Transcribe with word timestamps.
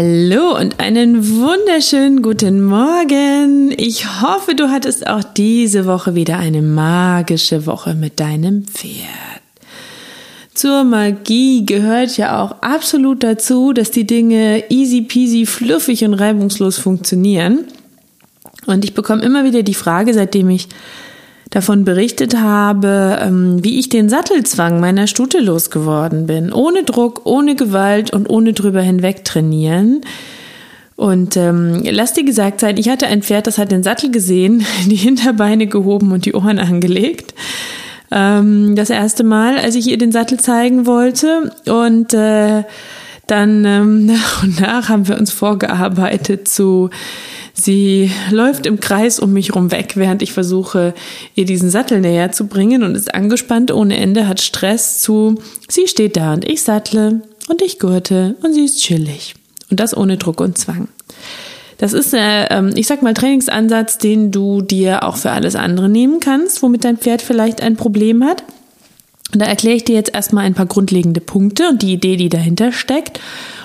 Hallo 0.00 0.56
und 0.56 0.78
einen 0.78 1.40
wunderschönen 1.40 2.22
guten 2.22 2.62
Morgen. 2.62 3.74
Ich 3.76 4.22
hoffe, 4.22 4.54
du 4.54 4.70
hattest 4.70 5.08
auch 5.08 5.24
diese 5.24 5.86
Woche 5.86 6.14
wieder 6.14 6.38
eine 6.38 6.62
magische 6.62 7.66
Woche 7.66 7.96
mit 7.96 8.20
deinem 8.20 8.62
Pferd. 8.62 9.42
Zur 10.54 10.84
Magie 10.84 11.66
gehört 11.66 12.16
ja 12.16 12.40
auch 12.40 12.62
absolut 12.62 13.24
dazu, 13.24 13.72
dass 13.72 13.90
die 13.90 14.06
Dinge 14.06 14.70
easy 14.70 15.02
peasy, 15.02 15.46
fluffig 15.46 16.04
und 16.04 16.14
reibungslos 16.14 16.78
funktionieren. 16.78 17.64
Und 18.66 18.84
ich 18.84 18.94
bekomme 18.94 19.22
immer 19.22 19.42
wieder 19.42 19.64
die 19.64 19.74
Frage, 19.74 20.14
seitdem 20.14 20.48
ich 20.50 20.68
davon 21.50 21.84
berichtet 21.84 22.36
habe, 22.36 23.18
ähm, 23.22 23.62
wie 23.64 23.78
ich 23.78 23.88
den 23.88 24.08
Sattelzwang 24.08 24.80
meiner 24.80 25.06
Stute 25.06 25.38
losgeworden 25.38 26.26
bin. 26.26 26.52
Ohne 26.52 26.84
Druck, 26.84 27.22
ohne 27.24 27.56
Gewalt 27.56 28.12
und 28.12 28.28
ohne 28.28 28.52
drüber 28.52 28.82
hinweg 28.82 29.24
trainieren. 29.24 30.02
Und 30.96 31.36
ähm, 31.36 31.82
lass 31.84 32.12
dir 32.12 32.24
gesagt 32.24 32.60
sein, 32.60 32.76
ich 32.76 32.88
hatte 32.88 33.06
ein 33.06 33.22
Pferd, 33.22 33.46
das 33.46 33.56
hat 33.56 33.70
den 33.70 33.82
Sattel 33.82 34.10
gesehen, 34.10 34.66
die 34.86 34.96
Hinterbeine 34.96 35.66
gehoben 35.66 36.12
und 36.12 36.26
die 36.26 36.34
Ohren 36.34 36.58
angelegt. 36.58 37.34
Ähm, 38.10 38.74
das 38.74 38.90
erste 38.90 39.24
Mal, 39.24 39.58
als 39.58 39.74
ich 39.74 39.86
ihr 39.86 39.98
den 39.98 40.12
Sattel 40.12 40.40
zeigen 40.40 40.86
wollte. 40.86 41.52
Und 41.66 42.14
äh, 42.14 42.64
dann 43.26 43.64
ähm, 43.64 44.06
nach 44.06 44.42
und 44.42 44.60
nach 44.60 44.88
haben 44.88 45.08
wir 45.08 45.16
uns 45.16 45.32
vorgearbeitet 45.32 46.48
zu 46.48 46.90
Sie 47.60 48.10
läuft 48.30 48.66
im 48.66 48.78
Kreis 48.78 49.18
um 49.18 49.32
mich 49.32 49.54
rum 49.54 49.72
weg, 49.72 49.94
während 49.96 50.22
ich 50.22 50.32
versuche, 50.32 50.94
ihr 51.34 51.44
diesen 51.44 51.70
Sattel 51.70 52.00
näher 52.00 52.30
zu 52.30 52.46
bringen 52.46 52.84
und 52.84 52.94
ist 52.94 53.12
angespannt 53.12 53.72
ohne 53.72 53.96
Ende, 53.96 54.28
hat 54.28 54.40
Stress 54.40 55.02
zu, 55.02 55.42
sie 55.68 55.88
steht 55.88 56.16
da 56.16 56.34
und 56.34 56.48
ich 56.48 56.62
sattle 56.62 57.22
und 57.48 57.60
ich 57.60 57.80
gurte 57.80 58.36
und 58.42 58.54
sie 58.54 58.64
ist 58.64 58.80
chillig. 58.80 59.34
Und 59.70 59.80
das 59.80 59.96
ohne 59.96 60.18
Druck 60.18 60.40
und 60.40 60.56
Zwang. 60.56 60.86
Das 61.78 61.92
ist, 61.92 62.14
äh, 62.14 62.68
ich 62.76 62.86
sag 62.86 63.02
mal, 63.02 63.14
Trainingsansatz, 63.14 63.98
den 63.98 64.30
du 64.30 64.62
dir 64.62 65.02
auch 65.02 65.16
für 65.16 65.32
alles 65.32 65.56
andere 65.56 65.88
nehmen 65.88 66.20
kannst, 66.20 66.62
womit 66.62 66.84
dein 66.84 66.96
Pferd 66.96 67.22
vielleicht 67.22 67.60
ein 67.60 67.76
Problem 67.76 68.24
hat. 68.24 68.44
Und 69.32 69.42
da 69.42 69.46
erkläre 69.46 69.76
ich 69.76 69.84
dir 69.84 69.96
jetzt 69.96 70.14
erstmal 70.14 70.44
ein 70.44 70.54
paar 70.54 70.66
grundlegende 70.66 71.20
Punkte 71.20 71.68
und 71.68 71.82
die 71.82 71.92
Idee, 71.92 72.16
die 72.16 72.28
dahinter 72.28 72.72
steckt. 72.72 73.20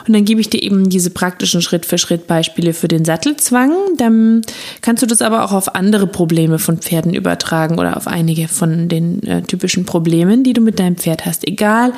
Und 0.07 0.13
dann 0.13 0.25
gebe 0.25 0.41
ich 0.41 0.49
dir 0.49 0.61
eben 0.61 0.89
diese 0.89 1.09
praktischen 1.09 1.61
Schritt-für-Schritt-Beispiele 1.61 2.73
für 2.73 2.87
den 2.87 3.05
Sattelzwang. 3.05 3.71
Dann 3.97 4.41
kannst 4.81 5.01
du 5.03 5.07
das 5.07 5.21
aber 5.21 5.45
auch 5.45 5.51
auf 5.51 5.75
andere 5.75 6.07
Probleme 6.07 6.59
von 6.59 6.77
Pferden 6.77 7.13
übertragen 7.13 7.79
oder 7.79 7.97
auf 7.97 8.07
einige 8.07 8.47
von 8.47 8.89
den 8.89 9.23
äh, 9.23 9.41
typischen 9.43 9.85
Problemen, 9.85 10.43
die 10.43 10.53
du 10.53 10.61
mit 10.61 10.79
deinem 10.79 10.97
Pferd 10.97 11.25
hast. 11.25 11.47
Egal, 11.47 11.93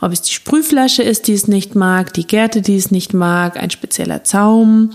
ob 0.00 0.12
es 0.12 0.22
die 0.22 0.32
Sprühflasche 0.32 1.02
ist, 1.02 1.28
die 1.28 1.34
es 1.34 1.48
nicht 1.48 1.74
mag, 1.74 2.12
die 2.12 2.26
Gärte, 2.26 2.62
die 2.62 2.76
es 2.76 2.90
nicht 2.90 3.14
mag, 3.14 3.56
ein 3.56 3.70
spezieller 3.70 4.24
Zaum 4.24 4.90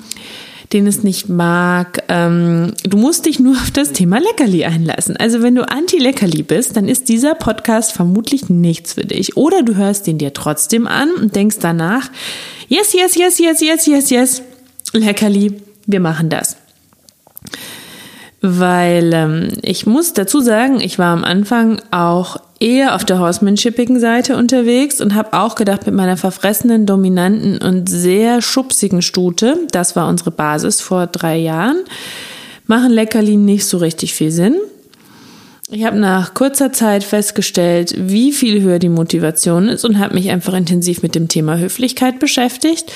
den 0.73 0.87
es 0.87 1.03
nicht 1.03 1.29
mag. 1.29 2.03
Ähm, 2.09 2.73
du 2.83 2.97
musst 2.97 3.25
dich 3.25 3.39
nur 3.39 3.55
auf 3.55 3.71
das 3.71 3.91
Thema 3.91 4.19
Leckerli 4.19 4.65
einlassen. 4.65 5.15
Also 5.17 5.41
wenn 5.41 5.55
du 5.55 5.67
anti-Leckerli 5.67 6.43
bist, 6.43 6.75
dann 6.75 6.87
ist 6.87 7.09
dieser 7.09 7.35
Podcast 7.35 7.93
vermutlich 7.93 8.49
nichts 8.49 8.93
für 8.93 9.05
dich. 9.05 9.37
Oder 9.37 9.63
du 9.63 9.75
hörst 9.75 10.07
ihn 10.07 10.17
dir 10.17 10.33
trotzdem 10.33 10.87
an 10.87 11.11
und 11.11 11.35
denkst 11.35 11.57
danach, 11.59 12.09
yes, 12.67 12.93
yes, 12.93 13.15
yes, 13.15 13.39
yes, 13.39 13.61
yes, 13.61 13.85
yes, 13.85 14.09
yes, 14.09 14.41
Leckerli, 14.93 15.61
wir 15.85 15.99
machen 15.99 16.29
das 16.29 16.57
weil 18.45 19.13
ähm, 19.13 19.53
ich 19.61 19.85
muss 19.85 20.11
dazu 20.11 20.41
sagen, 20.41 20.81
ich 20.81 20.99
war 20.99 21.13
am 21.13 21.23
Anfang 21.23 21.81
auch 21.91 22.35
eher 22.63 22.95
auf 22.95 23.03
der 23.03 23.19
Horsemanshippigen 23.19 23.99
Seite 23.99 24.37
unterwegs 24.37 25.01
und 25.01 25.13
habe 25.13 25.33
auch 25.33 25.55
gedacht, 25.55 25.85
mit 25.85 25.93
meiner 25.93 26.15
verfressenen, 26.15 26.85
dominanten 26.85 27.57
und 27.61 27.89
sehr 27.89 28.41
schubsigen 28.41 29.01
Stute, 29.01 29.59
das 29.71 29.95
war 29.97 30.07
unsere 30.07 30.31
Basis 30.31 30.79
vor 30.79 31.07
drei 31.07 31.37
Jahren, 31.37 31.81
machen 32.65 32.91
Leckerlin 32.91 33.43
nicht 33.43 33.65
so 33.65 33.77
richtig 33.77 34.13
viel 34.13 34.31
Sinn. 34.31 34.55
Ich 35.69 35.83
habe 35.85 35.97
nach 35.97 36.33
kurzer 36.33 36.71
Zeit 36.71 37.03
festgestellt, 37.03 37.95
wie 37.97 38.31
viel 38.31 38.61
höher 38.61 38.79
die 38.79 38.89
Motivation 38.89 39.67
ist 39.67 39.83
und 39.83 39.99
habe 39.99 40.13
mich 40.13 40.29
einfach 40.29 40.53
intensiv 40.53 41.01
mit 41.03 41.15
dem 41.15 41.27
Thema 41.27 41.57
Höflichkeit 41.57 42.19
beschäftigt 42.19 42.91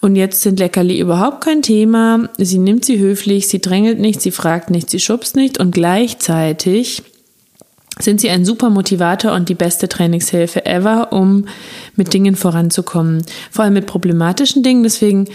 und 0.00 0.16
jetzt 0.16 0.42
sind 0.42 0.58
Leckerli 0.58 0.98
überhaupt 1.00 1.42
kein 1.42 1.62
Thema. 1.62 2.28
Sie 2.36 2.58
nimmt 2.58 2.84
sie 2.84 2.98
höflich, 2.98 3.48
sie 3.48 3.60
drängelt 3.60 3.98
nicht, 3.98 4.20
sie 4.20 4.30
fragt 4.30 4.70
nicht, 4.70 4.90
sie 4.90 5.00
schubst 5.00 5.36
nicht 5.36 5.58
und 5.58 5.72
gleichzeitig 5.72 7.02
sind 7.98 8.20
sie 8.20 8.28
ein 8.30 8.44
super 8.44 8.70
Motivator 8.70 9.32
und 9.32 9.48
die 9.48 9.54
beste 9.54 9.88
Trainingshilfe 9.88 10.66
ever, 10.66 11.12
um 11.12 11.46
mit 11.94 12.12
Dingen 12.12 12.36
voranzukommen. 12.36 13.24
Vor 13.50 13.64
allem 13.64 13.74
mit 13.74 13.86
problematischen 13.86 14.62
Dingen. 14.62 14.82
Deswegen 14.82 15.28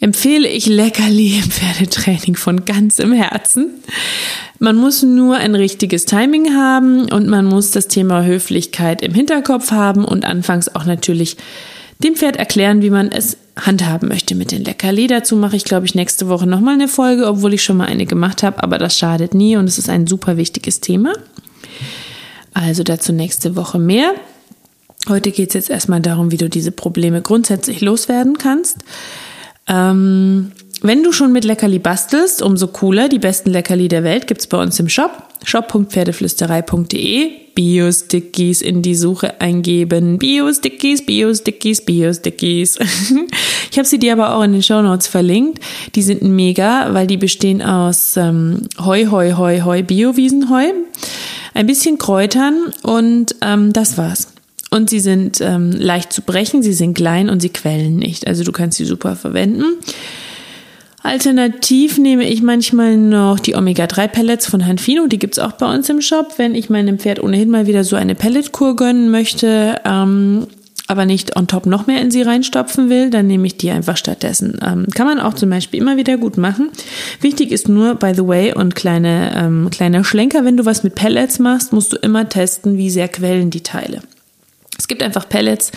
empfehle 0.00 0.48
ich 0.48 0.66
Leckerli 0.66 1.38
im 1.38 1.50
Pferdetraining 1.50 2.36
von 2.36 2.64
ganzem 2.64 3.12
Herzen. 3.12 3.70
Man 4.58 4.76
muss 4.76 5.02
nur 5.02 5.36
ein 5.36 5.54
richtiges 5.54 6.04
Timing 6.04 6.54
haben 6.54 7.10
und 7.10 7.26
man 7.26 7.44
muss 7.44 7.70
das 7.70 7.88
Thema 7.88 8.24
Höflichkeit 8.24 9.02
im 9.02 9.14
Hinterkopf 9.14 9.70
haben 9.70 10.04
und 10.04 10.24
anfangs 10.24 10.74
auch 10.74 10.84
natürlich 10.84 11.36
dem 12.02 12.16
Pferd 12.16 12.36
erklären, 12.36 12.82
wie 12.82 12.90
man 12.90 13.10
es 13.10 13.36
handhaben 13.56 14.08
möchte 14.08 14.34
mit 14.34 14.50
den 14.52 14.64
Leckerli. 14.64 15.06
Dazu 15.06 15.36
mache 15.36 15.56
ich, 15.56 15.64
glaube 15.64 15.86
ich, 15.86 15.94
nächste 15.94 16.28
Woche 16.28 16.46
nochmal 16.46 16.74
eine 16.74 16.88
Folge, 16.88 17.26
obwohl 17.26 17.54
ich 17.54 17.62
schon 17.62 17.76
mal 17.76 17.86
eine 17.86 18.04
gemacht 18.04 18.42
habe, 18.42 18.62
aber 18.62 18.78
das 18.78 18.98
schadet 18.98 19.34
nie 19.34 19.56
und 19.56 19.66
es 19.66 19.78
ist 19.78 19.88
ein 19.88 20.06
super 20.06 20.36
wichtiges 20.36 20.80
Thema. 20.80 21.12
Also 22.54 22.82
dazu 22.82 23.12
nächste 23.12 23.56
Woche 23.56 23.78
mehr. 23.78 24.14
Heute 25.08 25.32
geht 25.32 25.48
es 25.48 25.54
jetzt 25.54 25.70
erstmal 25.70 26.00
darum, 26.00 26.30
wie 26.30 26.38
du 26.38 26.48
diese 26.48 26.72
Probleme 26.72 27.20
grundsätzlich 27.20 27.82
loswerden 27.82 28.38
kannst. 28.38 28.78
Ähm, 29.68 30.52
wenn 30.80 31.02
du 31.02 31.12
schon 31.12 31.32
mit 31.32 31.44
Leckerli 31.44 31.78
bastelst, 31.78 32.42
umso 32.42 32.68
cooler. 32.68 33.08
Die 33.08 33.18
besten 33.18 33.50
Leckerli 33.50 33.88
der 33.88 34.04
Welt 34.04 34.26
gibt's 34.26 34.46
bei 34.46 34.62
uns 34.62 34.78
im 34.80 34.88
Shop. 34.88 35.10
shop.pferdeflüsterei.de 35.44 37.44
Bio-Stickies 37.54 38.60
in 38.60 38.82
die 38.82 38.94
Suche 38.94 39.40
eingeben. 39.40 40.18
Bio-Stickies, 40.18 41.06
Bio-Stickies, 41.06 41.84
Bio-Stickies. 41.84 42.78
ich 43.70 43.78
habe 43.78 43.86
sie 43.86 43.98
dir 43.98 44.12
aber 44.12 44.36
auch 44.36 44.42
in 44.42 44.52
den 44.52 44.62
Show 44.62 44.82
Notes 44.82 45.06
verlinkt. 45.06 45.60
Die 45.94 46.02
sind 46.02 46.22
mega, 46.22 46.92
weil 46.92 47.06
die 47.06 47.16
bestehen 47.16 47.62
aus 47.62 48.16
ähm, 48.16 48.62
Heu, 48.78 49.06
Heu, 49.06 49.34
Heu, 49.34 49.62
Heu, 49.62 49.82
Bio-Wiesenheu, 49.82 50.72
ein 51.54 51.66
bisschen 51.66 51.98
Kräutern 51.98 52.72
und 52.82 53.36
ähm, 53.40 53.72
das 53.72 53.96
war's. 53.96 54.28
Und 54.70 54.90
sie 54.90 55.00
sind 55.00 55.40
ähm, 55.40 55.70
leicht 55.70 56.12
zu 56.12 56.22
brechen, 56.22 56.62
sie 56.62 56.72
sind 56.72 56.94
klein 56.94 57.30
und 57.30 57.40
sie 57.40 57.50
quellen 57.50 57.96
nicht. 57.96 58.26
Also 58.26 58.42
du 58.42 58.50
kannst 58.50 58.76
sie 58.76 58.84
super 58.84 59.14
verwenden. 59.14 59.64
Alternativ 61.04 61.98
nehme 61.98 62.26
ich 62.26 62.42
manchmal 62.42 62.96
noch 62.96 63.38
die 63.38 63.54
Omega-3-Pellets 63.54 64.46
von 64.46 64.66
Hanfino, 64.66 65.06
die 65.06 65.18
gibt's 65.18 65.38
auch 65.38 65.52
bei 65.52 65.72
uns 65.72 65.88
im 65.90 66.00
Shop, 66.00 66.32
wenn 66.38 66.54
ich 66.54 66.70
meinem 66.70 66.98
Pferd 66.98 67.22
ohnehin 67.22 67.50
mal 67.50 67.66
wieder 67.66 67.84
so 67.84 67.94
eine 67.94 68.14
Pelletkur 68.14 68.74
gönnen 68.74 69.10
möchte, 69.10 69.80
ähm, 69.84 70.46
aber 70.86 71.06
nicht 71.06 71.36
on 71.36 71.46
top 71.46 71.66
noch 71.66 71.86
mehr 71.86 72.00
in 72.02 72.10
sie 72.10 72.22
reinstopfen 72.22 72.90
will, 72.90 73.08
dann 73.08 73.26
nehme 73.26 73.46
ich 73.46 73.56
die 73.56 73.70
einfach 73.70 73.96
stattdessen. 73.96 74.58
Ähm, 74.62 74.86
kann 74.94 75.06
man 75.06 75.18
auch 75.18 75.34
zum 75.34 75.48
Beispiel 75.48 75.80
immer 75.80 75.96
wieder 75.96 76.18
gut 76.18 76.36
machen. 76.36 76.70
Wichtig 77.20 77.52
ist 77.52 77.68
nur, 77.68 77.94
by 77.94 78.12
the 78.14 78.26
way, 78.26 78.52
und 78.52 78.74
kleine, 78.74 79.32
ähm, 79.34 79.70
kleiner 79.70 80.04
Schlenker, 80.04 80.44
wenn 80.44 80.58
du 80.58 80.66
was 80.66 80.82
mit 80.82 80.94
Pellets 80.94 81.38
machst, 81.38 81.72
musst 81.72 81.92
du 81.92 81.96
immer 81.96 82.28
testen, 82.28 82.76
wie 82.76 82.90
sehr 82.90 83.08
quellen 83.08 83.50
die 83.50 83.62
Teile. 83.62 84.02
Es 84.78 84.86
gibt 84.86 85.02
einfach 85.02 85.28
Pellets, 85.28 85.72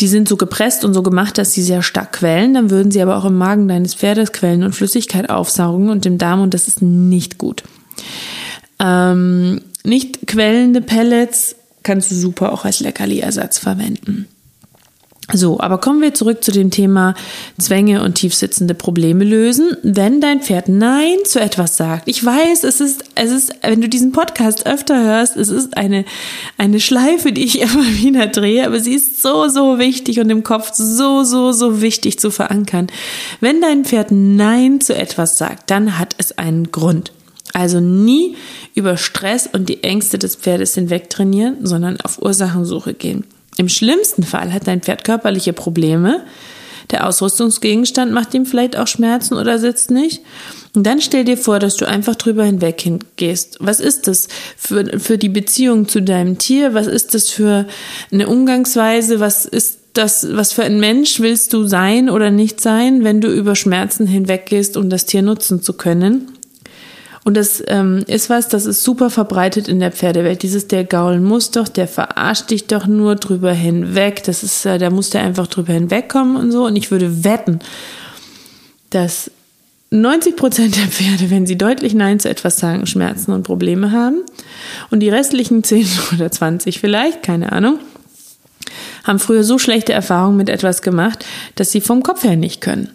die 0.00 0.08
sind 0.08 0.28
so 0.28 0.36
gepresst 0.36 0.84
und 0.84 0.94
so 0.94 1.02
gemacht, 1.02 1.36
dass 1.36 1.52
sie 1.52 1.62
sehr 1.62 1.82
stark 1.82 2.12
quellen. 2.12 2.54
Dann 2.54 2.70
würden 2.70 2.90
sie 2.90 3.02
aber 3.02 3.16
auch 3.16 3.24
im 3.24 3.36
Magen 3.36 3.68
deines 3.68 3.94
Pferdes 3.94 4.32
quellen 4.32 4.62
und 4.62 4.74
Flüssigkeit 4.74 5.28
aufsaugen 5.28 5.90
und 5.90 6.06
im 6.06 6.16
Darm 6.16 6.40
und 6.40 6.54
das 6.54 6.68
ist 6.68 6.80
nicht 6.80 7.36
gut. 7.36 7.62
Ähm, 8.78 9.60
nicht 9.84 10.26
quellende 10.26 10.80
Pellets 10.80 11.56
kannst 11.82 12.10
du 12.10 12.14
super 12.14 12.52
auch 12.52 12.64
als 12.64 12.80
Leckerli-Ersatz 12.80 13.58
verwenden. 13.58 14.28
So, 15.30 15.60
aber 15.60 15.76
kommen 15.76 16.00
wir 16.00 16.14
zurück 16.14 16.42
zu 16.42 16.52
dem 16.52 16.70
Thema 16.70 17.14
Zwänge 17.58 18.02
und 18.02 18.14
tiefsitzende 18.14 18.72
Probleme 18.72 19.24
lösen. 19.24 19.76
Wenn 19.82 20.22
dein 20.22 20.40
Pferd 20.40 20.70
Nein 20.70 21.18
zu 21.26 21.38
etwas 21.38 21.76
sagt, 21.76 22.08
ich 22.08 22.24
weiß, 22.24 22.64
es 22.64 22.80
ist, 22.80 23.04
es 23.14 23.30
ist, 23.30 23.52
wenn 23.60 23.82
du 23.82 23.90
diesen 23.90 24.12
Podcast 24.12 24.66
öfter 24.66 25.04
hörst, 25.04 25.36
es 25.36 25.50
ist 25.50 25.76
eine, 25.76 26.06
eine 26.56 26.80
Schleife, 26.80 27.32
die 27.32 27.44
ich 27.44 27.60
immer 27.60 27.86
wieder 27.98 28.26
drehe, 28.28 28.64
aber 28.66 28.80
sie 28.80 28.94
ist 28.94 29.20
so, 29.20 29.48
so 29.48 29.78
wichtig 29.78 30.18
und 30.18 30.30
im 30.30 30.44
Kopf 30.44 30.72
so, 30.72 31.24
so, 31.24 31.52
so 31.52 31.82
wichtig 31.82 32.18
zu 32.18 32.30
verankern. 32.30 32.86
Wenn 33.40 33.60
dein 33.60 33.84
Pferd 33.84 34.10
Nein 34.10 34.80
zu 34.80 34.96
etwas 34.96 35.36
sagt, 35.36 35.70
dann 35.70 35.98
hat 35.98 36.14
es 36.16 36.38
einen 36.38 36.72
Grund. 36.72 37.12
Also 37.54 37.80
nie 37.80 38.36
über 38.74 38.96
Stress 38.96 39.48
und 39.50 39.68
die 39.68 39.82
Ängste 39.82 40.18
des 40.18 40.36
Pferdes 40.36 40.74
hinweg 40.74 41.10
trainieren, 41.10 41.58
sondern 41.62 42.00
auf 42.00 42.20
Ursachensuche 42.20 42.94
gehen. 42.94 43.24
Im 43.56 43.68
schlimmsten 43.68 44.22
Fall 44.22 44.52
hat 44.52 44.66
dein 44.66 44.82
Pferd 44.82 45.04
körperliche 45.04 45.52
Probleme. 45.52 46.24
Der 46.90 47.06
Ausrüstungsgegenstand 47.06 48.12
macht 48.12 48.32
ihm 48.32 48.46
vielleicht 48.46 48.76
auch 48.76 48.86
Schmerzen 48.86 49.34
oder 49.34 49.58
sitzt 49.58 49.90
nicht. 49.90 50.22
Und 50.74 50.86
dann 50.86 51.00
stell 51.00 51.24
dir 51.24 51.36
vor, 51.36 51.58
dass 51.58 51.76
du 51.76 51.86
einfach 51.86 52.14
drüber 52.14 52.44
hinweg 52.44 52.80
hingehst. 52.80 53.58
Was 53.60 53.80
ist 53.80 54.06
das 54.06 54.28
für, 54.56 54.98
für 54.98 55.18
die 55.18 55.28
Beziehung 55.28 55.88
zu 55.88 56.00
deinem 56.00 56.38
Tier? 56.38 56.72
Was 56.74 56.86
ist 56.86 57.14
das 57.14 57.28
für 57.28 57.66
eine 58.10 58.28
Umgangsweise? 58.28 59.20
Was 59.20 59.44
ist 59.44 59.78
das, 59.92 60.28
was 60.30 60.52
für 60.52 60.62
ein 60.62 60.80
Mensch 60.80 61.20
willst 61.20 61.52
du 61.52 61.66
sein 61.66 62.08
oder 62.08 62.30
nicht 62.30 62.60
sein, 62.60 63.04
wenn 63.04 63.20
du 63.20 63.28
über 63.28 63.56
Schmerzen 63.56 64.06
hinweggehst, 64.06 64.76
um 64.76 64.88
das 64.88 65.04
Tier 65.04 65.22
nutzen 65.22 65.60
zu 65.60 65.72
können? 65.72 66.37
Und 67.24 67.36
das 67.36 67.62
ähm, 67.66 68.04
ist 68.06 68.30
was, 68.30 68.48
das 68.48 68.66
ist 68.66 68.82
super 68.84 69.10
verbreitet 69.10 69.68
in 69.68 69.80
der 69.80 69.92
Pferdewelt. 69.92 70.42
Dieses, 70.42 70.68
der 70.68 70.84
Gaul 70.84 71.20
muss 71.20 71.50
doch, 71.50 71.68
der 71.68 71.88
verarscht 71.88 72.50
dich 72.50 72.66
doch 72.66 72.86
nur 72.86 73.16
drüber 73.16 73.52
hinweg. 73.52 74.22
Das 74.24 74.42
ist, 74.42 74.64
äh, 74.64 74.78
da 74.78 74.90
muss 74.90 75.10
der 75.10 75.22
einfach 75.22 75.46
drüber 75.46 75.72
hinwegkommen 75.72 76.36
und 76.36 76.52
so. 76.52 76.66
Und 76.66 76.76
ich 76.76 76.90
würde 76.90 77.24
wetten, 77.24 77.60
dass 78.90 79.30
90 79.90 80.36
Prozent 80.36 80.76
der 80.76 80.86
Pferde, 80.86 81.30
wenn 81.30 81.46
sie 81.46 81.56
deutlich 81.56 81.94
Nein 81.94 82.20
zu 82.20 82.28
etwas 82.28 82.58
sagen, 82.58 82.86
Schmerzen 82.86 83.32
und 83.32 83.42
Probleme 83.42 83.90
haben. 83.90 84.22
Und 84.90 85.00
die 85.00 85.08
restlichen 85.08 85.64
10 85.64 85.86
oder 86.14 86.30
20 86.30 86.78
vielleicht, 86.80 87.22
keine 87.22 87.52
Ahnung, 87.52 87.78
haben 89.04 89.18
früher 89.18 89.44
so 89.44 89.58
schlechte 89.58 89.92
Erfahrungen 89.92 90.36
mit 90.36 90.50
etwas 90.50 90.82
gemacht, 90.82 91.24
dass 91.54 91.72
sie 91.72 91.80
vom 91.80 92.02
Kopf 92.02 92.24
her 92.24 92.36
nicht 92.36 92.60
können. 92.60 92.90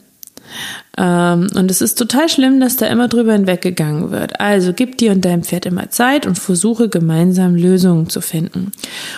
Ähm, 0.98 1.48
und 1.56 1.72
es 1.72 1.82
ist 1.82 1.98
total 1.98 2.30
schlimm, 2.30 2.60
dass 2.60 2.78
da 2.78 2.88
immer 2.88 3.08
drüber 3.08 3.34
hinweggegangen 3.34 4.12
wird. 4.12 4.40
Also 4.40 4.74
gib 4.74 4.98
dir 4.98 5.12
und 5.12 5.26
deinem 5.26 5.44
Pferd 5.44 5.66
immer 5.66 5.90
Zeit 5.90 6.28
und 6.28 6.38
versuche 6.38 6.90
gemeinsam 6.90 7.56
Lösungen 7.56 8.10
zu 8.10 8.22
finden. 8.22 8.72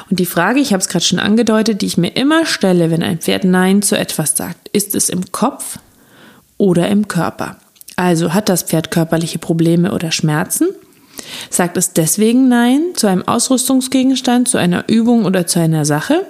Und 0.10 0.20
die 0.20 0.26
Frage, 0.26 0.60
ich 0.60 0.72
habe 0.72 0.82
es 0.82 0.88
gerade 0.88 1.06
schon 1.06 1.20
angedeutet, 1.20 1.82
die 1.82 1.88
ich 1.88 1.98
mir 1.98 2.16
immer 2.16 2.46
stelle, 2.46 2.92
wenn 2.92 3.04
ein 3.04 3.20
Pferd 3.20 3.44
Nein 3.44 3.82
zu 3.82 3.98
etwas 3.98 4.36
sagt, 4.38 4.70
ist 4.70 4.96
es 4.96 5.10
im 5.10 5.32
Kopf 5.32 5.80
oder 6.58 6.88
im 6.88 7.08
Körper? 7.08 7.58
Also 7.96 8.34
hat 8.34 8.50
das 8.50 8.64
Pferd 8.64 8.92
körperliche 8.92 9.40
Probleme 9.40 9.94
oder 9.94 10.12
Schmerzen? 10.12 10.68
Sagt 11.50 11.78
es 11.78 11.94
deswegen 11.94 12.48
Nein 12.50 12.82
zu 12.96 13.08
einem 13.08 13.28
Ausrüstungsgegenstand, 13.28 14.48
zu 14.48 14.58
einer 14.58 14.88
Übung 14.88 15.26
oder 15.26 15.48
zu 15.48 15.60
einer 15.60 15.86
Sache? 15.86 16.26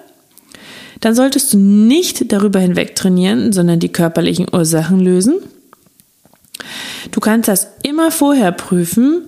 Dann 1.01 1.15
solltest 1.15 1.53
du 1.53 1.57
nicht 1.57 2.31
darüber 2.31 2.59
hinweg 2.59 2.95
trainieren, 2.95 3.53
sondern 3.53 3.79
die 3.79 3.91
körperlichen 3.91 4.47
Ursachen 4.51 4.99
lösen. 4.99 5.35
Du 7.11 7.19
kannst 7.19 7.47
das 7.47 7.67
immer 7.83 8.11
vorher 8.11 8.51
prüfen, 8.51 9.27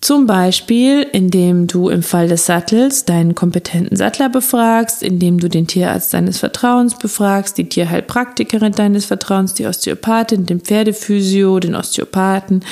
zum 0.00 0.26
Beispiel, 0.26 1.02
indem 1.02 1.66
du 1.66 1.88
im 1.88 2.04
Fall 2.04 2.28
des 2.28 2.46
Sattels 2.46 3.04
deinen 3.04 3.34
kompetenten 3.34 3.96
Sattler 3.96 4.28
befragst, 4.28 5.02
indem 5.02 5.40
du 5.40 5.48
den 5.48 5.66
Tierarzt 5.66 6.14
deines 6.14 6.38
Vertrauens 6.38 6.96
befragst, 6.96 7.58
die 7.58 7.68
Tierheilpraktikerin 7.68 8.72
deines 8.72 9.06
Vertrauens, 9.06 9.54
die 9.54 9.66
Osteopathin, 9.66 10.46
den 10.46 10.60
Pferdephysio, 10.60 11.58
den 11.58 11.74
Osteopathen, 11.74 12.64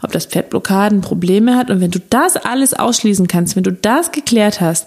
ob 0.00 0.12
das 0.12 0.26
Pferd 0.26 0.50
Blockaden, 0.50 1.00
Probleme 1.00 1.56
hat. 1.56 1.70
Und 1.70 1.80
wenn 1.80 1.90
du 1.90 2.00
das 2.08 2.36
alles 2.36 2.72
ausschließen 2.72 3.26
kannst, 3.26 3.56
wenn 3.56 3.64
du 3.64 3.72
das 3.72 4.12
geklärt 4.12 4.60
hast, 4.60 4.86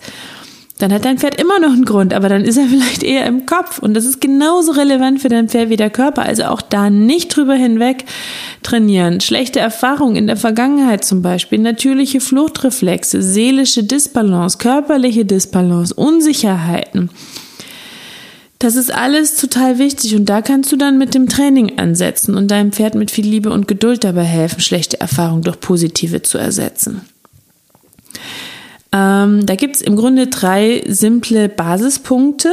dann 0.79 0.91
hat 0.91 1.05
dein 1.05 1.19
Pferd 1.19 1.39
immer 1.39 1.59
noch 1.59 1.71
einen 1.71 1.85
Grund, 1.85 2.13
aber 2.13 2.29
dann 2.29 2.43
ist 2.43 2.57
er 2.57 2.65
vielleicht 2.69 3.03
eher 3.03 3.25
im 3.25 3.45
Kopf. 3.45 3.79
Und 3.79 3.93
das 3.93 4.05
ist 4.05 4.21
genauso 4.21 4.71
relevant 4.71 5.21
für 5.21 5.29
dein 5.29 5.49
Pferd 5.49 5.69
wie 5.69 5.77
der 5.77 5.89
Körper. 5.89 6.23
Also 6.23 6.45
auch 6.45 6.61
da 6.61 6.89
nicht 6.89 7.35
drüber 7.35 7.53
hinweg 7.53 8.05
trainieren. 8.63 9.21
Schlechte 9.21 9.59
Erfahrungen 9.59 10.15
in 10.15 10.27
der 10.27 10.37
Vergangenheit 10.37 11.05
zum 11.05 11.21
Beispiel, 11.21 11.59
natürliche 11.59 12.21
Fluchtreflexe, 12.21 13.21
seelische 13.21 13.83
Disbalance, 13.83 14.57
körperliche 14.57 15.25
Disbalance, 15.25 15.93
Unsicherheiten. 15.93 17.09
Das 18.63 18.77
ist 18.77 18.93
alles 18.93 19.35
total 19.35 19.77
wichtig 19.77 20.15
und 20.15 20.25
da 20.27 20.41
kannst 20.41 20.71
du 20.71 20.77
dann 20.77 20.97
mit 20.97 21.13
dem 21.13 21.27
Training 21.27 21.79
ansetzen 21.79 22.33
und 22.35 22.49
deinem 22.49 22.71
Pferd 22.71 22.95
mit 22.95 23.11
viel 23.11 23.27
Liebe 23.27 23.51
und 23.51 23.67
Geduld 23.67 24.05
dabei 24.05 24.23
helfen, 24.23 24.61
schlechte 24.61 25.01
Erfahrungen 25.01 25.41
durch 25.41 25.59
positive 25.59 26.21
zu 26.21 26.37
ersetzen. 26.37 27.01
Ähm, 28.93 29.45
da 29.45 29.55
gibt 29.55 29.77
es 29.77 29.81
im 29.81 29.95
Grunde 29.95 30.27
drei 30.27 30.83
simple 30.87 31.49
Basispunkte. 31.49 32.49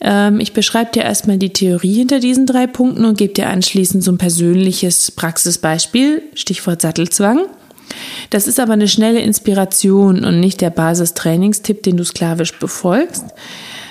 Ähm, 0.00 0.40
ich 0.40 0.54
beschreibe 0.54 0.92
dir 0.92 1.02
erstmal 1.02 1.38
die 1.38 1.52
Theorie 1.52 1.94
hinter 1.94 2.18
diesen 2.18 2.46
drei 2.46 2.66
Punkten 2.66 3.04
und 3.04 3.18
gebe 3.18 3.34
dir 3.34 3.48
anschließend 3.48 4.02
so 4.02 4.10
ein 4.10 4.18
persönliches 4.18 5.10
Praxisbeispiel, 5.12 6.22
Stichwort 6.34 6.80
Sattelzwang. 6.80 7.42
Das 8.30 8.46
ist 8.46 8.58
aber 8.58 8.72
eine 8.72 8.88
schnelle 8.88 9.20
Inspiration 9.20 10.24
und 10.24 10.40
nicht 10.40 10.62
der 10.62 10.70
Basistrainingstipp, 10.70 11.82
den 11.82 11.98
du 11.98 12.04
sklavisch 12.04 12.58
befolgst, 12.58 13.26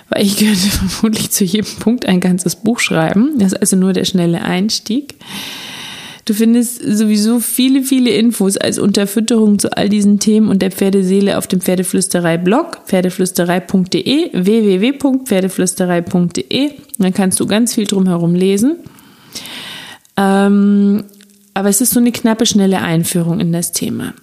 weil 0.10 0.26
ich 0.26 0.38
könnte 0.40 0.56
vermutlich 0.56 1.30
zu 1.30 1.44
jedem 1.44 1.76
Punkt 1.80 2.08
ein 2.08 2.20
ganzes 2.20 2.56
Buch 2.56 2.80
schreiben. 2.80 3.38
Das 3.38 3.54
ist 3.54 3.60
also 3.60 3.76
nur 3.76 3.94
der 3.94 4.06
schnelle 4.06 4.42
Einstieg. 4.42 5.16
Du 6.26 6.34
findest 6.34 6.82
sowieso 6.84 7.40
viele, 7.40 7.84
viele 7.84 8.10
Infos 8.12 8.58
als 8.58 8.78
Unterfütterung 8.78 9.60
zu 9.60 9.76
all 9.76 9.90
diesen 9.90 10.20
Themen 10.20 10.50
und 10.50 10.62
der 10.62 10.70
Pferdeseele 10.72 11.38
auf 11.38 11.48
dem 11.48 11.62
Pferdeflüsterei-Blog, 11.62 12.82
pferdeflüsterei.de, 12.86 14.30
www.pferdeflüsterei.de. 14.34 16.72
Dann 17.00 17.14
kannst 17.14 17.40
du 17.40 17.48
ganz 17.48 17.74
viel 17.74 17.86
drumherum 17.86 18.36
lesen. 18.36 18.76
Ähm, 20.18 21.06
aber 21.54 21.70
es 21.70 21.80
ist 21.82 21.94
so 21.94 22.00
eine 22.00 22.12
knappe, 22.12 22.46
schnelle 22.46 22.82
Einführung 22.82 23.40
in 23.40 23.52
das 23.52 23.72
Thema. 23.72 24.14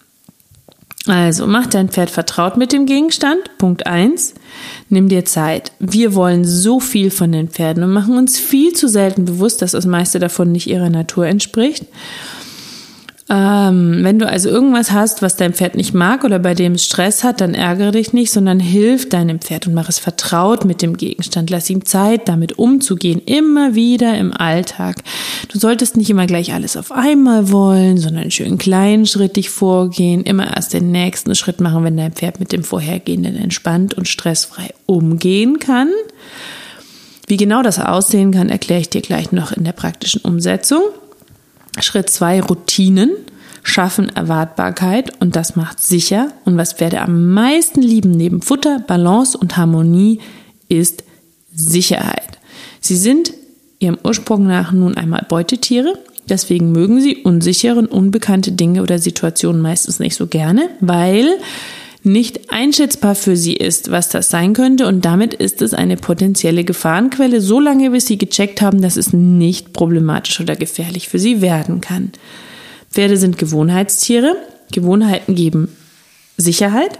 Also 1.08 1.46
mach 1.46 1.66
dein 1.66 1.88
Pferd 1.88 2.10
vertraut 2.10 2.58
mit 2.58 2.70
dem 2.72 2.84
Gegenstand. 2.84 3.56
Punkt 3.56 3.86
eins. 3.86 4.34
Nimm 4.90 5.08
dir 5.08 5.24
Zeit. 5.24 5.72
Wir 5.78 6.14
wollen 6.14 6.44
so 6.44 6.80
viel 6.80 7.10
von 7.10 7.32
den 7.32 7.48
Pferden 7.48 7.82
und 7.82 7.92
machen 7.92 8.18
uns 8.18 8.38
viel 8.38 8.74
zu 8.74 8.88
selten 8.88 9.24
bewusst, 9.24 9.62
dass 9.62 9.72
das 9.72 9.86
meiste 9.86 10.18
davon 10.18 10.52
nicht 10.52 10.66
ihrer 10.66 10.90
Natur 10.90 11.26
entspricht. 11.26 11.86
Ähm, 13.30 14.04
wenn 14.04 14.18
du 14.18 14.26
also 14.26 14.48
irgendwas 14.48 14.90
hast, 14.90 15.20
was 15.20 15.36
dein 15.36 15.52
Pferd 15.52 15.74
nicht 15.74 15.92
mag 15.92 16.24
oder 16.24 16.38
bei 16.38 16.54
dem 16.54 16.72
es 16.72 16.86
Stress 16.86 17.24
hat, 17.24 17.42
dann 17.42 17.52
ärgere 17.52 17.92
dich 17.92 18.14
nicht, 18.14 18.32
sondern 18.32 18.58
hilf 18.58 19.10
deinem 19.10 19.38
Pferd 19.38 19.66
und 19.66 19.74
mach 19.74 19.90
es 19.90 19.98
vertraut 19.98 20.64
mit 20.64 20.80
dem 20.80 20.96
Gegenstand. 20.96 21.50
Lass 21.50 21.68
ihm 21.68 21.84
Zeit, 21.84 22.26
damit 22.26 22.58
umzugehen, 22.58 23.20
immer 23.26 23.74
wieder 23.74 24.16
im 24.16 24.32
Alltag. 24.32 25.02
Du 25.52 25.58
solltest 25.58 25.98
nicht 25.98 26.08
immer 26.08 26.26
gleich 26.26 26.54
alles 26.54 26.78
auf 26.78 26.90
einmal 26.90 27.52
wollen, 27.52 27.98
sondern 27.98 28.30
schön 28.30 28.56
kleinschrittig 28.56 29.50
vorgehen, 29.50 30.22
immer 30.22 30.56
erst 30.56 30.72
den 30.72 30.90
nächsten 30.90 31.34
Schritt 31.34 31.60
machen, 31.60 31.84
wenn 31.84 31.98
dein 31.98 32.12
Pferd 32.12 32.40
mit 32.40 32.52
dem 32.52 32.64
vorhergehenden 32.64 33.36
entspannt 33.36 33.92
und 33.92 34.08
stressfrei 34.08 34.70
umgehen 34.86 35.58
kann. 35.58 35.90
Wie 37.26 37.36
genau 37.36 37.62
das 37.62 37.78
aussehen 37.78 38.32
kann, 38.32 38.48
erkläre 38.48 38.80
ich 38.80 38.88
dir 38.88 39.02
gleich 39.02 39.32
noch 39.32 39.52
in 39.52 39.64
der 39.64 39.72
praktischen 39.72 40.22
Umsetzung. 40.22 40.80
Schritt 41.82 42.10
zwei, 42.10 42.40
Routinen 42.40 43.10
schaffen 43.62 44.08
Erwartbarkeit 44.08 45.20
und 45.20 45.36
das 45.36 45.56
macht 45.56 45.82
sicher. 45.82 46.32
Und 46.44 46.56
was 46.56 46.72
Pferde 46.72 47.00
am 47.00 47.32
meisten 47.32 47.82
lieben 47.82 48.12
neben 48.12 48.42
Futter, 48.42 48.80
Balance 48.80 49.36
und 49.36 49.56
Harmonie 49.56 50.20
ist 50.68 51.04
Sicherheit. 51.54 52.38
Sie 52.80 52.96
sind 52.96 53.32
ihrem 53.78 53.98
Ursprung 54.02 54.46
nach 54.46 54.72
nun 54.72 54.96
einmal 54.96 55.26
Beutetiere. 55.28 55.98
Deswegen 56.28 56.72
mögen 56.72 57.00
sie 57.00 57.16
unsichere 57.16 57.76
und 57.76 57.90
unbekannte 57.90 58.52
Dinge 58.52 58.82
oder 58.82 58.98
Situationen 58.98 59.62
meistens 59.62 59.98
nicht 59.98 60.14
so 60.14 60.26
gerne, 60.26 60.68
weil 60.80 61.26
nicht 62.04 62.50
einschätzbar 62.52 63.14
für 63.14 63.36
sie 63.36 63.54
ist, 63.54 63.90
was 63.90 64.08
das 64.08 64.30
sein 64.30 64.52
könnte 64.52 64.86
und 64.86 65.04
damit 65.04 65.34
ist 65.34 65.62
es 65.62 65.74
eine 65.74 65.96
potenzielle 65.96 66.64
Gefahrenquelle, 66.64 67.40
solange 67.40 67.90
bis 67.90 68.06
sie 68.06 68.18
gecheckt 68.18 68.62
haben, 68.62 68.80
dass 68.82 68.96
es 68.96 69.12
nicht 69.12 69.72
problematisch 69.72 70.40
oder 70.40 70.56
gefährlich 70.56 71.08
für 71.08 71.18
sie 71.18 71.42
werden 71.42 71.80
kann. 71.80 72.12
Pferde 72.90 73.16
sind 73.16 73.38
Gewohnheitstiere. 73.38 74.36
Gewohnheiten 74.72 75.34
geben 75.34 75.68
Sicherheit 76.36 76.98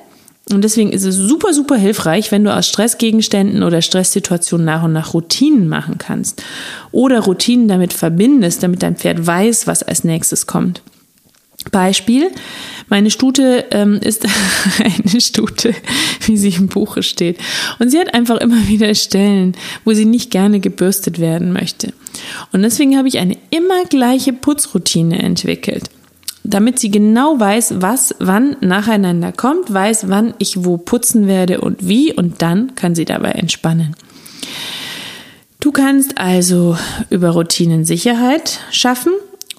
Und 0.51 0.63
deswegen 0.63 0.91
ist 0.93 1.05
es 1.05 1.15
super, 1.15 1.53
super 1.53 1.77
hilfreich, 1.77 2.33
wenn 2.33 2.45
du 2.45 2.55
aus 2.55 2.67
Stressgegenständen 2.67 3.63
oder 3.63 3.83
Stresssituationen 3.83 4.65
nach 4.65 4.83
und 4.83 4.95
nach 4.95 5.13
Routinen 5.15 5.69
machen 5.69 5.99
kannst. 5.99 6.43
Oder 6.91 7.21
Routinen 7.21 7.69
damit 7.69 7.93
verbindest, 7.93 8.63
damit 8.63 8.83
dein 8.83 8.97
Pferd 8.97 9.27
weiß, 9.27 9.67
was 9.67 9.83
als 9.83 10.05
nächstes 10.05 10.47
kommt. 10.47 10.83
Beispiel, 11.73 12.31
meine 12.89 13.11
Stute 13.11 13.67
ähm, 13.73 14.01
ist 14.03 14.27
eine 14.79 15.21
Stute, 15.21 15.75
wie 16.27 16.37
sie 16.37 16.51
im 16.51 16.69
Buche 16.69 17.03
steht. 17.03 17.39
Und 17.79 17.91
sie 17.91 17.99
hat 17.99 18.15
einfach 18.15 18.37
immer 18.39 18.69
wieder 18.69 18.95
Stellen, 18.95 19.57
wo 19.85 19.93
sie 19.93 20.05
nicht 20.05 20.31
gerne 20.31 20.61
gebürstet 20.61 21.19
werden 21.19 21.53
möchte. 21.53 21.93
Und 22.53 22.63
deswegen 22.63 22.97
habe 22.97 23.09
ich 23.09 23.19
eine 23.19 23.37
immer 23.51 23.85
gleiche 23.85 24.33
Putzroutine 24.33 25.21
entwickelt 25.23 25.91
damit 26.45 26.79
sie 26.79 26.91
genau 26.91 27.39
weiß, 27.39 27.75
was 27.81 28.15
wann 28.21 28.57
nacheinander 28.61 29.33
kommt, 29.33 29.73
weiß, 29.73 30.09
wann 30.09 30.33
ich 30.39 30.65
wo 30.65 30.79
putzen 30.79 31.27
werde 31.27 31.61
und 31.61 31.87
wie 31.87 32.13
und 32.13 32.41
dann 32.41 32.75
kann 32.75 32.95
sie 32.95 33.05
dabei 33.05 33.33
entspannen. 33.33 33.95
Du 35.61 35.73
kannst 35.73 36.17
also 36.19 36.79
über 37.11 37.31
Routinen 37.31 37.85
Sicherheit 37.85 38.61
schaffen 38.71 39.13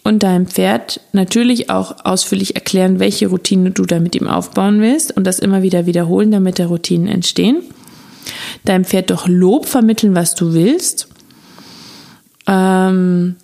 und 0.03 0.23
deinem 0.23 0.47
Pferd 0.47 1.01
natürlich 1.11 1.69
auch 1.69 2.05
ausführlich 2.05 2.55
erklären, 2.55 2.99
welche 2.99 3.27
Routine 3.27 3.71
du 3.71 3.83
da 3.83 3.99
mit 3.99 4.15
ihm 4.15 4.27
aufbauen 4.27 4.81
willst 4.81 5.15
und 5.15 5.25
das 5.25 5.39
immer 5.39 5.61
wieder 5.61 5.85
wiederholen, 5.85 6.31
damit 6.31 6.57
der 6.57 6.67
Routinen 6.67 7.07
entstehen. 7.07 7.57
Deinem 8.65 8.85
Pferd 8.85 9.11
doch 9.11 9.27
Lob 9.27 9.65
vermitteln, 9.65 10.15
was 10.15 10.35
du 10.35 10.53
willst. 10.53 11.07
Ähm, 12.47 13.35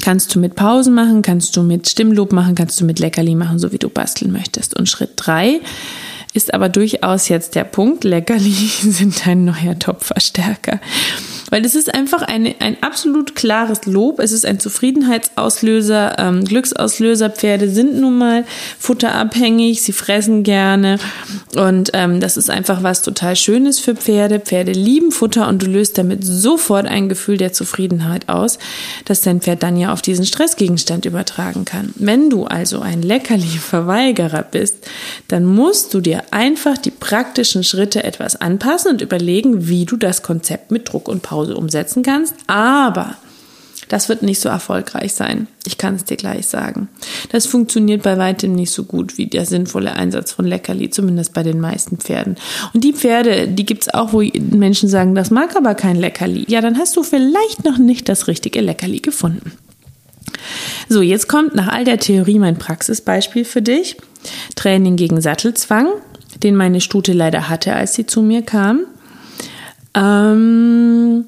kannst 0.00 0.34
du 0.34 0.38
mit 0.38 0.54
Pausen 0.54 0.94
machen, 0.94 1.22
kannst 1.22 1.56
du 1.56 1.62
mit 1.62 1.88
Stimmlob 1.88 2.32
machen, 2.32 2.54
kannst 2.54 2.80
du 2.80 2.84
mit 2.84 2.98
Leckerli 2.98 3.34
machen, 3.34 3.58
so 3.58 3.72
wie 3.72 3.78
du 3.78 3.88
basteln 3.88 4.32
möchtest. 4.32 4.74
Und 4.76 4.88
Schritt 4.88 5.12
drei 5.16 5.60
ist 6.32 6.52
aber 6.52 6.68
durchaus 6.68 7.28
jetzt 7.28 7.54
der 7.54 7.64
Punkt, 7.64 8.04
Leckerli 8.04 8.50
sind 8.82 9.26
dein 9.26 9.44
neuer 9.44 9.78
Topfverstärker. 9.78 10.80
Weil 11.50 11.64
es 11.64 11.74
ist 11.74 11.94
einfach 11.94 12.22
eine, 12.22 12.54
ein 12.60 12.82
absolut 12.82 13.34
klares 13.34 13.86
Lob. 13.86 14.18
Es 14.18 14.32
ist 14.32 14.46
ein 14.46 14.60
Zufriedenheitsauslöser, 14.60 16.18
ähm, 16.18 16.44
Glücksauslöser. 16.44 17.30
Pferde 17.30 17.68
sind 17.68 18.00
nun 18.00 18.18
mal 18.18 18.44
futterabhängig, 18.78 19.82
sie 19.82 19.92
fressen 19.92 20.42
gerne. 20.42 20.98
Und 21.56 21.90
ähm, 21.92 22.20
das 22.20 22.36
ist 22.36 22.50
einfach 22.50 22.82
was 22.82 23.02
total 23.02 23.36
Schönes 23.36 23.78
für 23.78 23.94
Pferde. 23.94 24.40
Pferde 24.40 24.72
lieben 24.72 25.12
Futter 25.12 25.48
und 25.48 25.62
du 25.62 25.66
löst 25.66 25.98
damit 25.98 26.24
sofort 26.24 26.86
ein 26.86 27.08
Gefühl 27.08 27.36
der 27.36 27.52
Zufriedenheit 27.52 28.28
aus, 28.28 28.58
dass 29.04 29.20
dein 29.20 29.40
Pferd 29.40 29.62
dann 29.62 29.76
ja 29.76 29.92
auf 29.92 30.02
diesen 30.02 30.24
Stressgegenstand 30.24 31.04
übertragen 31.04 31.64
kann. 31.64 31.92
Wenn 31.96 32.30
du 32.30 32.44
also 32.44 32.80
ein 32.80 33.02
Leckerli-Verweigerer 33.02 34.42
bist, 34.42 34.78
dann 35.28 35.44
musst 35.44 35.94
du 35.94 36.00
dir 36.00 36.22
einfach 36.30 36.78
die 36.78 36.90
praktischen 36.90 37.64
Schritte 37.64 38.02
etwas 38.02 38.36
anpassen 38.36 38.92
und 38.92 39.02
überlegen, 39.02 39.68
wie 39.68 39.84
du 39.84 39.96
das 39.96 40.22
Konzept 40.22 40.70
mit 40.70 40.92
Druck 40.92 41.08
und 41.08 41.22
Pause 41.22 41.33
Hause 41.34 41.56
umsetzen 41.56 42.02
kannst. 42.02 42.34
Aber 42.46 43.16
das 43.88 44.08
wird 44.08 44.22
nicht 44.22 44.40
so 44.40 44.48
erfolgreich 44.48 45.12
sein. 45.14 45.46
Ich 45.66 45.78
kann 45.78 45.94
es 45.94 46.04
dir 46.04 46.16
gleich 46.16 46.46
sagen. 46.46 46.88
Das 47.30 47.46
funktioniert 47.46 48.02
bei 48.02 48.16
weitem 48.18 48.54
nicht 48.54 48.72
so 48.72 48.84
gut 48.84 49.18
wie 49.18 49.26
der 49.26 49.44
sinnvolle 49.44 49.92
Einsatz 49.92 50.32
von 50.32 50.46
Leckerli, 50.46 50.90
zumindest 50.90 51.34
bei 51.34 51.42
den 51.42 51.60
meisten 51.60 51.98
Pferden. 51.98 52.36
Und 52.72 52.82
die 52.82 52.92
Pferde, 52.92 53.48
die 53.48 53.66
gibt 53.66 53.82
es 53.82 53.94
auch, 53.94 54.12
wo 54.12 54.22
Menschen 54.22 54.88
sagen, 54.88 55.14
das 55.14 55.30
mag 55.30 55.56
aber 55.56 55.74
kein 55.74 55.96
Leckerli. 55.96 56.46
Ja, 56.48 56.60
dann 56.60 56.78
hast 56.78 56.96
du 56.96 57.02
vielleicht 57.02 57.64
noch 57.64 57.78
nicht 57.78 58.08
das 58.08 58.26
richtige 58.26 58.60
Leckerli 58.60 59.00
gefunden. 59.00 59.52
So, 60.88 61.02
jetzt 61.02 61.28
kommt 61.28 61.54
nach 61.54 61.68
all 61.68 61.84
der 61.84 61.98
Theorie 61.98 62.38
mein 62.38 62.58
Praxisbeispiel 62.58 63.44
für 63.44 63.62
dich. 63.62 63.96
Training 64.54 64.96
gegen 64.96 65.20
Sattelzwang, 65.20 65.88
den 66.42 66.56
meine 66.56 66.80
Stute 66.80 67.12
leider 67.12 67.48
hatte, 67.48 67.74
als 67.74 67.94
sie 67.94 68.06
zu 68.06 68.22
mir 68.22 68.42
kam. 68.42 68.86
Ähm, 69.94 71.26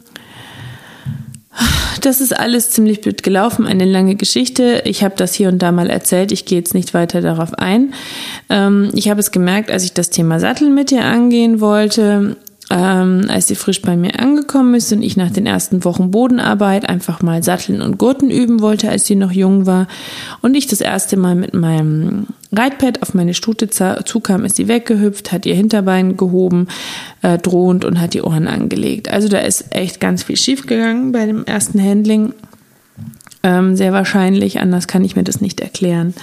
das 2.02 2.20
ist 2.20 2.38
alles 2.38 2.70
ziemlich 2.70 3.00
blöd 3.00 3.22
gelaufen, 3.22 3.66
eine 3.66 3.84
lange 3.84 4.14
Geschichte. 4.14 4.82
Ich 4.84 5.02
habe 5.02 5.14
das 5.16 5.34
hier 5.34 5.48
und 5.48 5.60
da 5.60 5.72
mal 5.72 5.90
erzählt, 5.90 6.32
ich 6.32 6.44
gehe 6.44 6.58
jetzt 6.58 6.74
nicht 6.74 6.94
weiter 6.94 7.20
darauf 7.20 7.54
ein. 7.54 7.94
Ähm, 8.48 8.90
ich 8.94 9.08
habe 9.08 9.20
es 9.20 9.32
gemerkt, 9.32 9.70
als 9.70 9.84
ich 9.84 9.92
das 9.92 10.10
Thema 10.10 10.38
Sattel 10.38 10.70
mit 10.70 10.90
dir 10.90 11.04
angehen 11.04 11.60
wollte, 11.60 12.36
ähm, 12.70 13.26
als 13.28 13.46
sie 13.46 13.54
frisch 13.54 13.82
bei 13.82 13.96
mir 13.96 14.18
angekommen 14.18 14.74
ist 14.74 14.92
und 14.92 15.02
ich 15.02 15.16
nach 15.16 15.30
den 15.30 15.46
ersten 15.46 15.84
Wochen 15.84 16.10
Bodenarbeit 16.10 16.88
einfach 16.88 17.22
mal 17.22 17.42
Satteln 17.42 17.80
und 17.80 17.98
Gurten 17.98 18.30
üben 18.30 18.60
wollte, 18.60 18.90
als 18.90 19.06
sie 19.06 19.16
noch 19.16 19.32
jung 19.32 19.66
war 19.66 19.86
und 20.42 20.54
ich 20.56 20.66
das 20.66 20.80
erste 20.80 21.16
Mal 21.16 21.34
mit 21.34 21.54
meinem 21.54 22.26
Reitpad 22.52 23.02
auf 23.02 23.14
meine 23.14 23.34
Stute 23.34 23.68
zukam, 23.68 24.44
ist 24.44 24.56
sie 24.56 24.68
weggehüpft, 24.68 25.32
hat 25.32 25.46
ihr 25.46 25.54
Hinterbein 25.54 26.16
gehoben, 26.16 26.68
äh, 27.22 27.38
drohend 27.38 27.84
und 27.84 28.00
hat 28.00 28.14
die 28.14 28.22
Ohren 28.22 28.46
angelegt. 28.46 29.10
Also 29.10 29.28
da 29.28 29.38
ist 29.38 29.74
echt 29.74 30.00
ganz 30.00 30.22
viel 30.22 30.36
schiefgegangen 30.36 31.12
bei 31.12 31.26
dem 31.26 31.44
ersten 31.44 31.82
Handling. 31.82 32.34
Ähm, 33.42 33.76
sehr 33.76 33.92
wahrscheinlich, 33.92 34.60
anders 34.60 34.86
kann 34.86 35.04
ich 35.04 35.16
mir 35.16 35.24
das 35.24 35.40
nicht 35.40 35.60
erklären. 35.60 36.14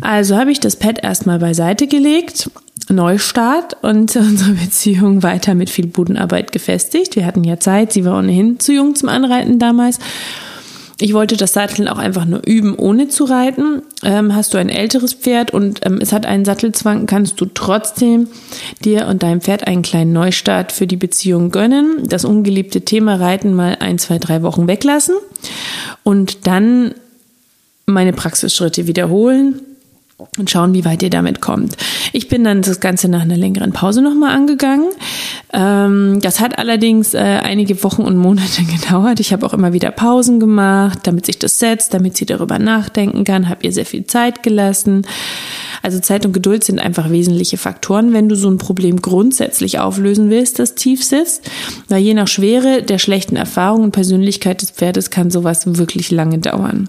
Also 0.00 0.36
habe 0.36 0.50
ich 0.50 0.60
das 0.60 0.76
Pad 0.76 1.02
erstmal 1.02 1.38
beiseite 1.38 1.86
gelegt 1.86 2.50
Neustart 2.88 3.76
und 3.82 4.14
unsere 4.16 4.52
Beziehung 4.52 5.22
weiter 5.22 5.54
mit 5.54 5.70
viel 5.70 5.86
Bodenarbeit 5.86 6.52
gefestigt. 6.52 7.16
Wir 7.16 7.26
hatten 7.26 7.44
ja 7.44 7.60
Zeit, 7.60 7.92
sie 7.92 8.04
war 8.04 8.18
ohnehin 8.18 8.58
zu 8.58 8.72
jung 8.72 8.94
zum 8.94 9.08
Anreiten 9.08 9.58
damals. 9.58 9.98
Ich 11.00 11.14
wollte 11.14 11.36
das 11.36 11.54
Satteln 11.54 11.88
auch 11.88 11.98
einfach 11.98 12.26
nur 12.26 12.42
üben, 12.46 12.74
ohne 12.76 13.08
zu 13.08 13.24
reiten. 13.24 13.82
Ähm, 14.02 14.34
hast 14.34 14.52
du 14.52 14.58
ein 14.58 14.68
älteres 14.68 15.14
Pferd 15.14 15.52
und 15.52 15.80
ähm, 15.86 15.98
es 16.00 16.12
hat 16.12 16.26
einen 16.26 16.44
Sattelzwang, 16.44 17.06
kannst 17.06 17.40
du 17.40 17.46
trotzdem 17.46 18.28
dir 18.84 19.06
und 19.06 19.22
deinem 19.22 19.40
Pferd 19.40 19.66
einen 19.66 19.82
kleinen 19.82 20.12
Neustart 20.12 20.72
für 20.72 20.86
die 20.86 20.96
Beziehung 20.96 21.50
gönnen. 21.50 22.06
Das 22.06 22.24
ungeliebte 22.24 22.82
Thema 22.82 23.14
Reiten 23.14 23.54
mal 23.54 23.78
ein, 23.80 23.98
zwei, 23.98 24.18
drei 24.18 24.42
Wochen 24.42 24.66
weglassen 24.66 25.14
und 26.04 26.46
dann 26.46 26.94
meine 27.86 28.12
Praxisschritte 28.12 28.86
wiederholen 28.86 29.60
und 30.38 30.50
schauen, 30.50 30.74
wie 30.74 30.84
weit 30.84 31.02
ihr 31.02 31.10
damit 31.10 31.40
kommt. 31.40 31.76
Ich 32.12 32.28
bin 32.28 32.44
dann 32.44 32.62
das 32.62 32.80
Ganze 32.80 33.08
nach 33.08 33.22
einer 33.22 33.36
längeren 33.36 33.72
Pause 33.72 34.02
nochmal 34.02 34.34
angegangen. 34.34 34.88
Ähm, 35.52 36.20
das 36.20 36.40
hat 36.40 36.58
allerdings 36.58 37.14
äh, 37.14 37.18
einige 37.18 37.82
Wochen 37.82 38.02
und 38.02 38.16
Monate 38.16 38.62
gedauert. 38.80 39.20
Ich 39.20 39.32
habe 39.32 39.46
auch 39.46 39.54
immer 39.54 39.72
wieder 39.72 39.90
Pausen 39.90 40.40
gemacht, 40.40 41.00
damit 41.04 41.26
sich 41.26 41.38
das 41.38 41.58
setzt, 41.58 41.94
damit 41.94 42.16
sie 42.16 42.26
darüber 42.26 42.58
nachdenken 42.58 43.24
kann, 43.24 43.48
habe 43.48 43.64
ihr 43.64 43.72
sehr 43.72 43.86
viel 43.86 44.06
Zeit 44.06 44.42
gelassen. 44.42 45.06
Also 45.82 45.98
Zeit 45.98 46.26
und 46.26 46.32
Geduld 46.32 46.64
sind 46.64 46.78
einfach 46.78 47.10
wesentliche 47.10 47.56
Faktoren, 47.56 48.12
wenn 48.12 48.28
du 48.28 48.36
so 48.36 48.50
ein 48.50 48.58
Problem 48.58 49.00
grundsätzlich 49.00 49.78
auflösen 49.78 50.30
willst, 50.30 50.58
das 50.58 50.74
tief 50.74 51.02
sitzt. 51.02 51.50
Weil 51.88 52.02
je 52.02 52.14
nach 52.14 52.28
Schwere 52.28 52.82
der 52.82 52.98
schlechten 52.98 53.36
Erfahrung 53.36 53.84
und 53.84 53.92
Persönlichkeit 53.92 54.62
des 54.62 54.70
Pferdes 54.70 55.10
kann 55.10 55.30
sowas 55.30 55.62
wirklich 55.66 56.10
lange 56.10 56.38
dauern. 56.38 56.88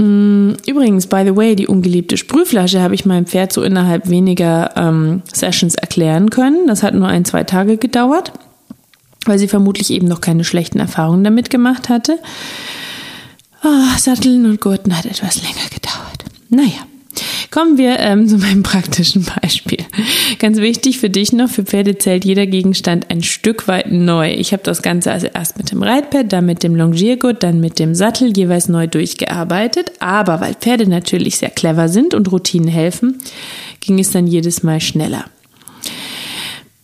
Mm, 0.00 0.54
übrigens, 0.66 1.06
by 1.08 1.24
the 1.26 1.36
way, 1.36 1.54
die 1.54 1.66
ungeliebte 1.66 2.16
Sprühflasche 2.16 2.80
habe 2.80 2.94
ich 2.94 3.04
meinem 3.04 3.26
Pferd 3.26 3.52
so 3.52 3.62
innerhalb 3.62 4.08
weniger 4.08 4.70
ähm, 4.74 5.22
Sessions 5.30 5.74
erklären 5.74 6.30
können. 6.30 6.66
Das 6.66 6.82
hat 6.82 6.94
nur 6.94 7.06
ein, 7.06 7.26
zwei 7.26 7.44
Tage 7.44 7.76
gedauert, 7.76 8.32
weil 9.26 9.38
sie 9.38 9.46
vermutlich 9.46 9.90
eben 9.90 10.08
noch 10.08 10.22
keine 10.22 10.44
schlechten 10.44 10.78
Erfahrungen 10.78 11.22
damit 11.22 11.50
gemacht 11.50 11.90
hatte. 11.90 12.18
Oh, 13.62 13.98
Satteln 13.98 14.46
und 14.46 14.62
Gurten 14.62 14.96
hat 14.96 15.04
etwas 15.04 15.42
länger 15.42 15.68
gedauert. 15.70 16.24
Naja. 16.48 16.89
Kommen 17.50 17.78
wir 17.78 17.98
ähm, 17.98 18.28
zu 18.28 18.38
meinem 18.38 18.62
praktischen 18.62 19.26
Beispiel. 19.42 19.78
Ganz 20.38 20.58
wichtig 20.58 21.00
für 21.00 21.10
dich 21.10 21.32
noch, 21.32 21.50
für 21.50 21.64
Pferde 21.64 21.98
zählt 21.98 22.24
jeder 22.24 22.46
Gegenstand 22.46 23.10
ein 23.10 23.24
Stück 23.24 23.66
weit 23.66 23.90
neu. 23.90 24.32
Ich 24.32 24.52
habe 24.52 24.62
das 24.62 24.82
Ganze 24.82 25.10
also 25.10 25.26
erst 25.26 25.58
mit 25.58 25.72
dem 25.72 25.82
Reitpad, 25.82 26.32
dann 26.32 26.46
mit 26.46 26.62
dem 26.62 26.76
Longiergurt, 26.76 27.42
dann 27.42 27.58
mit 27.58 27.80
dem 27.80 27.96
Sattel 27.96 28.36
jeweils 28.36 28.68
neu 28.68 28.86
durchgearbeitet. 28.86 29.90
Aber 29.98 30.40
weil 30.40 30.54
Pferde 30.54 30.88
natürlich 30.88 31.38
sehr 31.38 31.50
clever 31.50 31.88
sind 31.88 32.14
und 32.14 32.30
Routinen 32.30 32.68
helfen, 32.68 33.18
ging 33.80 33.98
es 33.98 34.12
dann 34.12 34.28
jedes 34.28 34.62
Mal 34.62 34.80
schneller. 34.80 35.24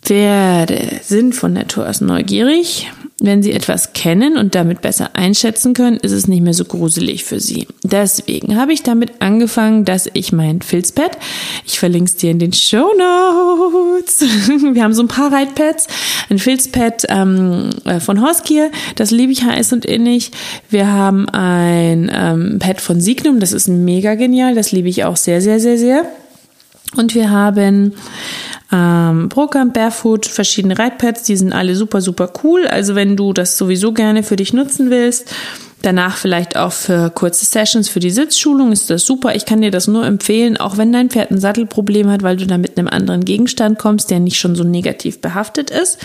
Pferde 0.07 1.01
sind 1.03 1.35
von 1.35 1.53
Natur 1.53 1.87
aus 1.87 2.01
neugierig 2.01 2.87
wenn 3.19 3.41
sie 3.41 3.51
etwas 3.51 3.93
kennen 3.93 4.37
und 4.37 4.53
damit 4.53 4.81
besser 4.81 5.15
einschätzen 5.15 5.73
können, 5.73 5.97
ist 5.97 6.11
es 6.11 6.27
nicht 6.27 6.43
mehr 6.43 6.53
so 6.53 6.65
gruselig 6.65 7.23
für 7.23 7.39
sie. 7.39 7.67
Deswegen 7.81 8.57
habe 8.57 8.73
ich 8.73 8.83
damit 8.83 9.21
angefangen, 9.21 9.85
dass 9.85 10.07
ich 10.13 10.31
mein 10.31 10.61
Filzpad, 10.61 11.17
ich 11.65 11.79
verlinke 11.79 12.11
es 12.11 12.15
dir 12.15 12.29
in 12.29 12.37
den 12.37 12.53
Show 12.53 12.91
Notes. 12.95 14.21
Wir 14.73 14.83
haben 14.83 14.93
so 14.93 15.01
ein 15.01 15.07
paar 15.07 15.33
Reitpads, 15.33 15.87
ein 16.29 16.37
Filzpad 16.37 17.07
ähm, 17.09 17.71
äh, 17.85 17.99
von 17.99 18.21
Horskier, 18.21 18.69
das 18.95 19.09
liebe 19.09 19.31
ich 19.31 19.43
heiß 19.43 19.73
und 19.73 19.83
innig. 19.83 20.31
Wir 20.69 20.91
haben 20.91 21.27
ein 21.29 22.11
ähm, 22.13 22.59
Pad 22.59 22.81
von 22.81 23.01
Signum, 23.01 23.39
das 23.39 23.51
ist 23.51 23.67
mega 23.67 24.13
genial, 24.13 24.53
das 24.53 24.71
liebe 24.71 24.89
ich 24.89 25.05
auch 25.05 25.17
sehr, 25.17 25.41
sehr, 25.41 25.59
sehr, 25.59 25.79
sehr. 25.79 26.05
Und 26.95 27.15
wir 27.15 27.31
haben 27.31 27.93
ähm, 28.71 29.29
Brocamp, 29.29 29.73
Barefoot, 29.73 30.25
verschiedene 30.25 30.77
Reitpads, 30.77 31.23
die 31.23 31.37
sind 31.37 31.53
alle 31.53 31.75
super, 31.75 32.01
super 32.01 32.31
cool. 32.43 32.67
Also 32.67 32.95
wenn 32.95 33.15
du 33.15 33.33
das 33.33 33.57
sowieso 33.57 33.93
gerne 33.93 34.23
für 34.23 34.35
dich 34.35 34.53
nutzen 34.53 34.89
willst, 34.89 35.33
Danach 35.83 36.17
vielleicht 36.17 36.57
auch 36.57 36.71
für 36.71 37.11
kurze 37.11 37.45
Sessions 37.45 37.87
für 37.87 37.99
die 37.99 38.09
Sitzschulung 38.09 38.71
ist 38.71 38.89
das 38.89 39.05
super. 39.05 39.35
Ich 39.35 39.45
kann 39.45 39.61
dir 39.61 39.69
das 39.69 39.87
nur 39.87 40.05
empfehlen, 40.05 40.57
auch 40.57 40.77
wenn 40.77 40.91
dein 40.91 41.11
Pferd 41.11 41.29
ein 41.29 41.39
Sattelproblem 41.39 42.09
hat, 42.09 42.23
weil 42.23 42.35
du 42.35 42.47
da 42.47 42.57
mit 42.57 42.77
einem 42.77 42.87
anderen 42.87 43.23
Gegenstand 43.23 43.77
kommst, 43.77 44.09
der 44.09 44.19
nicht 44.19 44.39
schon 44.39 44.55
so 44.55 44.63
negativ 44.63 45.21
behaftet 45.21 45.69
ist. 45.69 45.99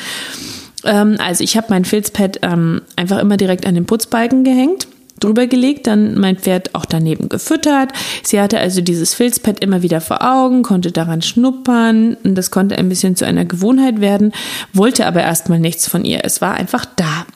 Ähm, 0.84 1.16
also 1.18 1.42
ich 1.42 1.56
habe 1.56 1.68
mein 1.70 1.86
Filzpad 1.86 2.40
ähm, 2.42 2.82
einfach 2.96 3.18
immer 3.18 3.38
direkt 3.38 3.64
an 3.66 3.74
den 3.74 3.86
Putzbalken 3.86 4.44
gehängt 4.44 4.88
drüber 5.22 5.46
gelegt, 5.46 5.86
dann 5.86 6.18
mein 6.18 6.36
Pferd 6.36 6.74
auch 6.74 6.84
daneben 6.84 7.28
gefüttert. 7.28 7.90
Sie 8.22 8.40
hatte 8.40 8.58
also 8.58 8.80
dieses 8.80 9.14
Filzpad 9.14 9.60
immer 9.60 9.82
wieder 9.82 10.00
vor 10.00 10.22
Augen, 10.22 10.62
konnte 10.62 10.92
daran 10.92 11.22
schnuppern 11.22 12.16
und 12.24 12.34
das 12.34 12.50
konnte 12.50 12.78
ein 12.78 12.88
bisschen 12.88 13.16
zu 13.16 13.26
einer 13.26 13.44
Gewohnheit 13.44 14.00
werden, 14.00 14.32
wollte 14.72 15.06
aber 15.06 15.22
erstmal 15.22 15.58
nichts 15.58 15.88
von 15.88 16.04
ihr. 16.04 16.20
Es 16.24 16.40
war 16.40 16.54
einfach 16.54 16.84
da. 16.84 17.26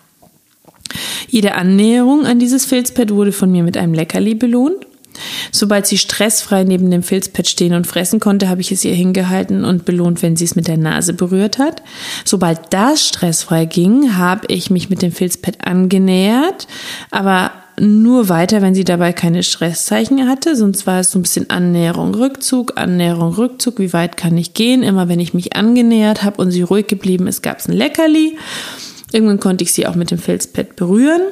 Jede 1.28 1.54
Annäherung 1.54 2.26
an 2.26 2.38
dieses 2.38 2.64
Filzpad 2.64 3.10
wurde 3.10 3.32
von 3.32 3.50
mir 3.50 3.62
mit 3.62 3.76
einem 3.76 3.94
Leckerli 3.94 4.34
belohnt. 4.34 4.86
Sobald 5.50 5.86
sie 5.86 5.98
stressfrei 5.98 6.64
neben 6.64 6.90
dem 6.90 7.02
Filzpad 7.02 7.48
stehen 7.48 7.74
und 7.74 7.86
fressen 7.86 8.20
konnte, 8.20 8.48
habe 8.48 8.60
ich 8.60 8.70
es 8.72 8.84
ihr 8.84 8.94
hingehalten 8.94 9.64
und 9.64 9.84
belohnt, 9.84 10.22
wenn 10.22 10.36
sie 10.36 10.44
es 10.44 10.56
mit 10.56 10.68
der 10.68 10.76
Nase 10.76 11.14
berührt 11.14 11.58
hat. 11.58 11.82
Sobald 12.24 12.60
das 12.70 13.06
stressfrei 13.06 13.64
ging, 13.64 14.16
habe 14.16 14.46
ich 14.48 14.70
mich 14.70 14.90
mit 14.90 15.02
dem 15.02 15.12
Filzpad 15.12 15.66
angenähert, 15.66 16.66
aber 17.10 17.52
nur 17.78 18.28
weiter, 18.28 18.62
wenn 18.62 18.74
sie 18.74 18.84
dabei 18.84 19.12
keine 19.12 19.42
Stresszeichen 19.42 20.28
hatte, 20.28 20.56
sonst 20.56 20.86
war 20.86 21.00
es 21.00 21.10
so 21.10 21.18
ein 21.18 21.22
bisschen 21.22 21.50
Annäherung, 21.50 22.14
Rückzug, 22.14 22.72
Annäherung, 22.76 23.34
Rückzug, 23.34 23.78
wie 23.78 23.92
weit 23.92 24.16
kann 24.16 24.36
ich 24.38 24.54
gehen? 24.54 24.82
Immer 24.82 25.08
wenn 25.08 25.20
ich 25.20 25.34
mich 25.34 25.56
angenähert 25.56 26.22
habe 26.22 26.40
und 26.40 26.50
sie 26.50 26.62
ruhig 26.62 26.86
geblieben 26.86 27.26
ist, 27.26 27.42
gab 27.42 27.58
es 27.58 27.68
ein 27.68 27.72
Leckerli. 27.74 28.38
Irgendwann 29.12 29.40
konnte 29.40 29.64
ich 29.64 29.72
sie 29.72 29.86
auch 29.86 29.94
mit 29.94 30.10
dem 30.10 30.18
Filzpad 30.18 30.76
berühren. 30.76 31.22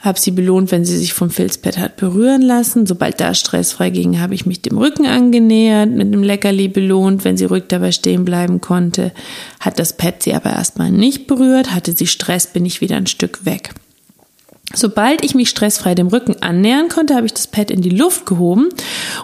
Habe 0.00 0.20
sie 0.20 0.30
belohnt, 0.30 0.70
wenn 0.70 0.84
sie 0.84 0.96
sich 0.96 1.12
vom 1.12 1.28
Filzpad 1.28 1.76
hat 1.76 1.96
berühren 1.96 2.42
lassen. 2.42 2.86
Sobald 2.86 3.20
da 3.20 3.34
stressfrei 3.34 3.90
ging, 3.90 4.20
habe 4.20 4.34
ich 4.34 4.46
mich 4.46 4.62
dem 4.62 4.78
Rücken 4.78 5.06
angenähert, 5.06 5.90
mit 5.90 6.14
dem 6.14 6.22
Leckerli 6.22 6.68
belohnt, 6.68 7.24
wenn 7.24 7.36
sie 7.36 7.46
ruhig 7.46 7.64
dabei 7.66 7.90
stehen 7.90 8.24
bleiben 8.24 8.60
konnte. 8.60 9.12
Hat 9.58 9.78
das 9.80 9.96
Pad 9.96 10.22
sie 10.22 10.34
aber 10.34 10.50
erstmal 10.50 10.92
nicht 10.92 11.26
berührt. 11.26 11.74
Hatte 11.74 11.92
sie 11.92 12.06
Stress, 12.06 12.46
bin 12.46 12.64
ich 12.64 12.80
wieder 12.80 12.96
ein 12.96 13.08
Stück 13.08 13.44
weg. 13.44 13.74
Sobald 14.74 15.24
ich 15.24 15.34
mich 15.34 15.48
stressfrei 15.48 15.94
dem 15.94 16.08
Rücken 16.08 16.42
annähern 16.42 16.88
konnte, 16.88 17.14
habe 17.14 17.24
ich 17.24 17.32
das 17.32 17.46
Pad 17.46 17.70
in 17.70 17.80
die 17.80 17.88
Luft 17.88 18.26
gehoben 18.26 18.68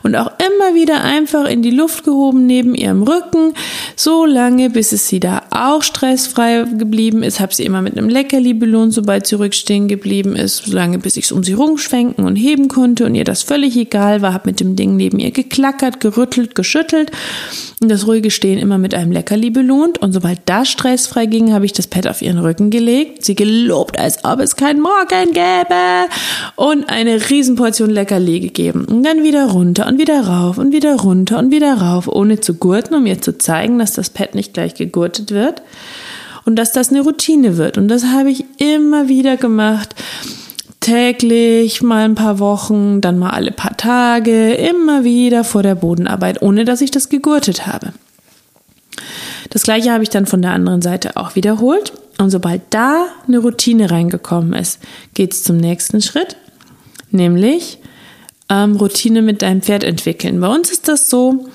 und 0.03 0.17
auch 0.17 0.31
immer 0.39 0.75
wieder 0.75 1.05
einfach 1.05 1.45
in 1.45 1.61
die 1.61 1.71
Luft 1.71 2.05
gehoben 2.05 2.47
neben 2.47 2.75
ihrem 2.75 3.03
Rücken, 3.03 3.53
so 3.95 4.25
lange, 4.25 4.71
bis 4.71 4.93
es 4.93 5.07
sie 5.07 5.21
da 5.21 5.43
auch 5.51 5.83
stressfrei 5.83 6.65
geblieben 6.79 7.23
ist. 7.23 7.41
Habe 7.41 7.55
sie 7.55 7.65
immer 7.65 7.83
mit 7.83 7.99
einem 7.99 8.09
Leckerli 8.09 8.55
belohnt, 8.55 8.95
sobald 8.95 9.27
sie 9.27 9.35
rückstehen 9.35 9.87
geblieben 9.87 10.35
ist, 10.35 10.65
so 10.65 10.73
lange, 10.73 10.99
bis 10.99 11.19
ich 11.19 11.27
es 11.27 11.33
um 11.33 11.45
sie 11.45 11.53
rumschwenken 11.53 12.25
und 12.25 12.37
heben 12.37 12.69
konnte 12.69 13.05
und 13.05 13.15
ihr 13.15 13.25
das 13.25 13.43
völlig 13.43 13.77
egal 13.77 14.23
war. 14.23 14.33
Habe 14.33 14.49
mit 14.49 14.61
dem 14.61 14.77
Ding 14.77 14.97
neben 14.97 15.19
ihr 15.19 15.31
geklackert, 15.31 16.01
gerüttelt, 16.01 16.55
geschüttelt 16.55 17.11
und 17.83 17.91
das 17.91 18.07
ruhige 18.07 18.31
Stehen 18.31 18.59
immer 18.59 18.79
mit 18.79 18.95
einem 18.95 19.13
Leckerli 19.13 19.51
belohnt. 19.51 19.99
Und 19.99 20.13
sobald 20.15 20.41
das 20.47 20.71
stressfrei 20.71 21.27
ging, 21.27 21.53
habe 21.53 21.67
ich 21.67 21.75
das 21.75 21.87
Pad 21.87 22.07
auf 22.07 22.23
ihren 22.23 22.39
Rücken 22.39 22.71
gelegt, 22.71 23.27
sie 23.27 23.35
gelobt, 23.35 23.99
als 23.99 24.25
ob 24.25 24.41
es 24.41 24.57
kein 24.57 24.81
Morgen 24.81 25.34
gäbe 25.35 26.09
und 26.57 26.89
eine 26.89 27.29
Riesenportion 27.29 27.91
Leckerli 27.91 28.41
gegeben. 28.41 28.87
Und 28.87 29.03
dann 29.03 29.23
wieder 29.23 29.51
runter 29.51 29.87
und 29.87 29.99
wieder 29.99 30.27
rauf 30.27 30.57
und 30.57 30.73
wieder 30.73 30.97
runter 30.97 31.39
und 31.39 31.51
wieder 31.51 31.75
rauf, 31.75 32.09
ohne 32.09 32.41
zu 32.41 32.55
gurten, 32.55 32.95
um 32.95 33.05
ihr 33.05 33.21
zu 33.21 33.37
zeigen, 33.37 33.79
dass 33.79 33.93
das 33.93 34.09
Pad 34.09 34.35
nicht 34.35 34.55
gleich 34.55 34.75
gegurtet 34.75 35.33
wird 35.33 35.61
und 36.45 36.57
dass 36.57 36.73
das 36.73 36.91
eine 36.91 37.03
Routine 37.03 37.57
wird. 37.57 37.77
Und 37.79 37.89
das 37.89 38.07
habe 38.07 38.31
ich 38.31 38.45
immer 38.59 39.09
wieder 39.09 39.37
gemacht. 39.37 39.95
Täglich, 40.81 41.83
mal 41.83 42.05
ein 42.05 42.15
paar 42.15 42.39
Wochen, 42.39 43.01
dann 43.01 43.19
mal 43.19 43.31
alle 43.31 43.53
paar 43.53 43.77
Tage, 43.77 44.53
immer 44.53 45.03
wieder 45.03 45.43
vor 45.43 45.63
der 45.63 45.75
Bodenarbeit, 45.75 46.43
ohne 46.43 46.65
dass 46.65 46.83
ich 46.83 46.91
das 46.91 47.09
gegurtet 47.09 47.67
habe. 47.67 47.93
Das 49.49 49.63
gleiche 49.63 49.93
habe 49.93 50.03
ich 50.03 50.11
dann 50.11 50.27
von 50.27 50.43
der 50.43 50.51
anderen 50.51 50.83
Seite 50.83 51.17
auch 51.17 51.37
wiederholt. 51.37 51.93
Und 52.19 52.31
sobald 52.31 52.63
da 52.71 53.07
eine 53.27 53.39
Routine 53.39 53.91
reingekommen 53.91 54.53
ist, 54.53 54.81
geht 55.15 55.33
es 55.33 55.43
zum 55.43 55.57
nächsten 55.57 56.01
Schritt, 56.01 56.37
nämlich 57.11 57.79
ähm, 58.49 58.77
Routine 58.77 59.23
mit 59.23 59.43
deinem 59.43 59.63
Pferd 59.63 59.85
entwickeln. 59.85 60.41
Bei 60.41 60.49
uns 60.49 60.71
ist 60.71 60.89
das 60.89 61.11
so, 61.11 61.49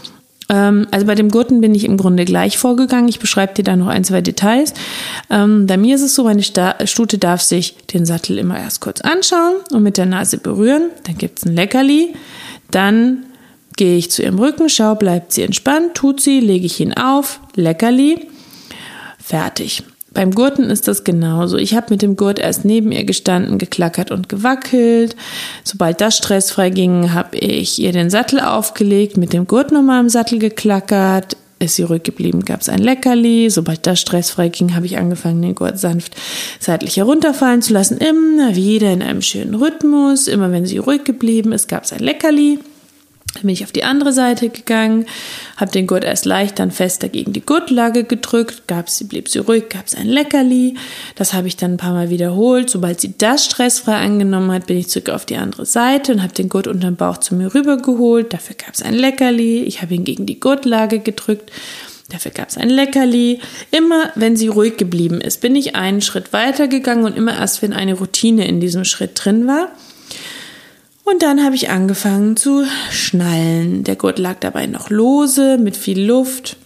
ähm, 0.50 0.88
also 0.92 1.06
bei 1.06 1.16
dem 1.16 1.30
Gurten 1.30 1.62
bin 1.62 1.76
ich 1.76 1.86
im 1.86 1.98
Grunde 1.98 2.26
gleich 2.26 2.58
vorgegangen. 2.58 3.08
Ich 3.08 3.20
beschreibe 3.20 3.54
dir 3.54 3.64
da 3.64 3.76
noch 3.76 3.88
ein, 3.88 4.04
zwei 4.04 4.22
Details. 4.22 4.74
Ähm, 5.30 5.68
bei 5.68 5.78
mir 5.78 5.96
ist 5.96 6.02
es 6.02 6.16
so, 6.16 6.24
meine 6.24 6.44
Stute 6.44 7.18
darf 7.18 7.42
sich 7.42 7.78
den 7.94 8.06
Sattel 8.06 8.38
immer 8.38 8.60
erst 8.60 8.82
kurz 8.82 9.02
anschauen 9.02 9.58
und 9.72 9.84
mit 9.84 9.98
der 9.98 10.08
Nase 10.08 10.38
berühren. 10.38 10.90
Dann 11.06 11.18
gibt 11.18 11.40
es 11.40 11.46
ein 11.46 11.56
Leckerli. 11.56 12.14
Dann 12.72 13.26
gehe 13.78 13.98
ich 13.98 14.12
zu 14.12 14.24
ihrem 14.24 14.40
Rücken, 14.40 14.68
schau, 14.68 14.96
bleibt 14.96 15.32
sie 15.32 15.44
entspannt, 15.44 15.94
tut 15.94 16.20
sie, 16.20 16.42
lege 16.42 16.66
ich 16.66 16.82
ihn 16.82 16.94
auf, 16.94 17.40
Leckerli, 17.56 18.28
fertig. 19.18 19.84
Beim 20.14 20.32
Gurten 20.32 20.70
ist 20.70 20.88
das 20.88 21.04
genauso. 21.04 21.58
Ich 21.58 21.76
habe 21.76 21.88
mit 21.90 22.02
dem 22.02 22.16
Gurt 22.16 22.40
erst 22.40 22.66
neben 22.66 22.92
ihr 22.92 23.04
gestanden, 23.04 23.58
geklackert 23.58 24.12
und 24.12 24.28
gewackelt. 24.28 25.16
Sobald 25.64 26.02
das 26.02 26.18
stressfrei 26.18 26.72
ging, 26.72 27.14
habe 27.14 27.38
ich 27.38 27.80
ihr 27.80 27.92
den 27.92 28.10
Sattel 28.10 28.40
aufgelegt, 28.40 29.18
mit 29.18 29.34
dem 29.34 29.46
Gurt 29.46 29.72
nochmal 29.72 30.02
im 30.02 30.10
Sattel 30.10 30.40
geklackert. 30.40 31.38
Ist 31.60 31.76
sie 31.76 31.84
ruhig 31.84 32.04
geblieben, 32.04 32.46
gab 32.46 32.62
es 32.62 32.70
ein 32.70 32.80
Leckerli. 32.80 33.50
Sobald 33.50 33.86
das 33.86 34.00
stressfrei 34.00 34.48
ging, 34.48 34.76
habe 34.76 34.86
ich 34.86 34.98
angefangen, 34.98 35.42
den 35.42 35.56
Gurt 35.56 35.78
sanft 35.78 36.16
seitlich 36.60 36.96
herunterfallen 36.98 37.62
zu 37.62 37.74
lassen. 37.74 37.98
Immer 37.98 38.56
wieder 38.56 38.92
in 38.94 39.04
einem 39.04 39.22
schönen 39.22 39.56
Rhythmus. 39.56 40.28
Immer 40.28 40.52
wenn 40.52 40.66
sie 40.66 40.78
ruhig 40.78 41.04
geblieben 41.04 41.52
ist, 41.52 41.68
gab 41.68 41.84
es 41.84 41.92
ein 41.92 42.00
Leckerli. 42.00 42.60
Dann 43.34 43.44
bin 43.44 43.52
ich 43.52 43.64
auf 43.64 43.72
die 43.72 43.84
andere 43.84 44.12
Seite 44.12 44.50
gegangen, 44.50 45.06
habe 45.58 45.72
den 45.72 45.88
Gurt 45.88 46.04
erst 46.04 46.26
leicht, 46.26 46.60
dann 46.60 46.72
fester 46.72 47.10
gegen 47.10 47.34
die 47.34 47.46
Gurtlage 47.46 48.04
gedrückt, 48.04 48.68
gab 48.68 48.90
sie, 48.90 49.06
blieb 49.06 49.30
sie 49.30 49.40
ruhig, 49.40 49.70
gab 49.70 49.88
es 49.88 49.96
ein 49.96 50.08
Leckerli. 50.08 50.76
Das 51.16 51.34
habe 51.34 51.48
ich 51.48 51.56
dann 51.56 51.74
ein 51.74 51.78
paar 51.78 51.94
Mal 51.94 52.10
wiederholt. 52.10 52.70
Sobald 52.70 53.00
sie 53.00 53.14
das 53.18 53.46
stressfrei 53.46 53.96
angenommen 53.96 54.52
hat, 54.52 54.68
bin 54.68 54.78
ich 54.78 54.90
zurück 54.90 55.10
auf 55.10 55.26
die 55.26 55.38
andere 55.38 55.66
Seite 55.66 56.14
und 56.14 56.24
habe 56.24 56.34
den 56.34 56.50
Gurt 56.50 56.68
unterm 56.68 56.96
Bauch 56.96 57.18
zu 57.18 57.36
mir 57.36 57.54
rübergeholt. 57.54 58.34
Dafür 58.34 58.56
gab 58.56 58.74
es 58.74 58.82
ein 58.82 58.94
Leckerli. 58.94 59.64
Ich 59.64 59.82
habe 59.82 59.94
ihn 59.94 60.04
gegen 60.04 60.26
die 60.26 60.40
Gurtlage 60.40 61.00
gedrückt. 61.00 61.52
Dafür 62.10 62.32
gab 62.32 62.50
es 62.50 62.58
ein 62.58 62.70
Leckerli. 62.70 63.40
Immer 63.72 64.12
wenn 64.16 64.36
sie 64.36 64.48
ruhig 64.48 64.78
geblieben 64.78 65.22
ist, 65.22 65.42
bin 65.42 65.56
ich 65.56 65.76
einen 65.76 66.02
Schritt 66.02 66.34
weiter 66.34 66.68
gegangen 66.68 67.06
und 67.06 67.16
immer 67.16 67.38
erst, 67.38 67.62
wenn 67.62 67.74
eine 67.74 67.94
Routine 67.94 68.48
in 68.48 68.60
diesem 68.60 68.84
Schritt 68.84 69.12
drin 69.14 69.46
war. 69.46 69.70
Und 71.10 71.24
dann 71.24 71.44
habe 71.44 71.56
ich 71.56 71.70
angefangen 71.70 72.38
zu 72.38 72.66
schnallen. 72.92 73.84
Der 73.84 73.96
Gurt 73.96 74.20
lag 74.20 74.36
dabei 74.42 74.68
noch 74.68 74.90
lose, 74.92 75.58
mit 75.58 75.76
viel 75.76 76.00
Luft. 76.00 76.58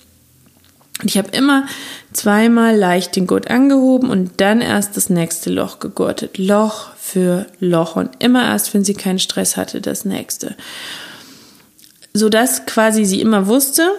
Und 1.02 1.10
ich 1.10 1.18
habe 1.18 1.30
immer 1.30 1.66
zweimal 2.12 2.76
leicht 2.76 3.16
den 3.16 3.26
Gurt 3.26 3.50
angehoben 3.50 4.10
und 4.10 4.42
dann 4.42 4.60
erst 4.60 4.98
das 4.98 5.10
nächste 5.10 5.50
Loch 5.50 5.80
gegurtet. 5.80 6.38
Loch 6.38 6.94
für 6.98 7.46
Loch 7.60 7.96
und 7.96 8.10
immer 8.20 8.44
erst, 8.44 8.74
wenn 8.74 8.84
sie 8.84 8.96
keinen 8.96 9.20
Stress 9.20 9.56
hatte, 9.56 9.80
das 9.80 10.04
nächste. 10.04 10.56
Sodass 12.14 12.66
quasi 12.66 13.06
sie 13.06 13.22
immer 13.22 13.48
wusste, 13.48 13.90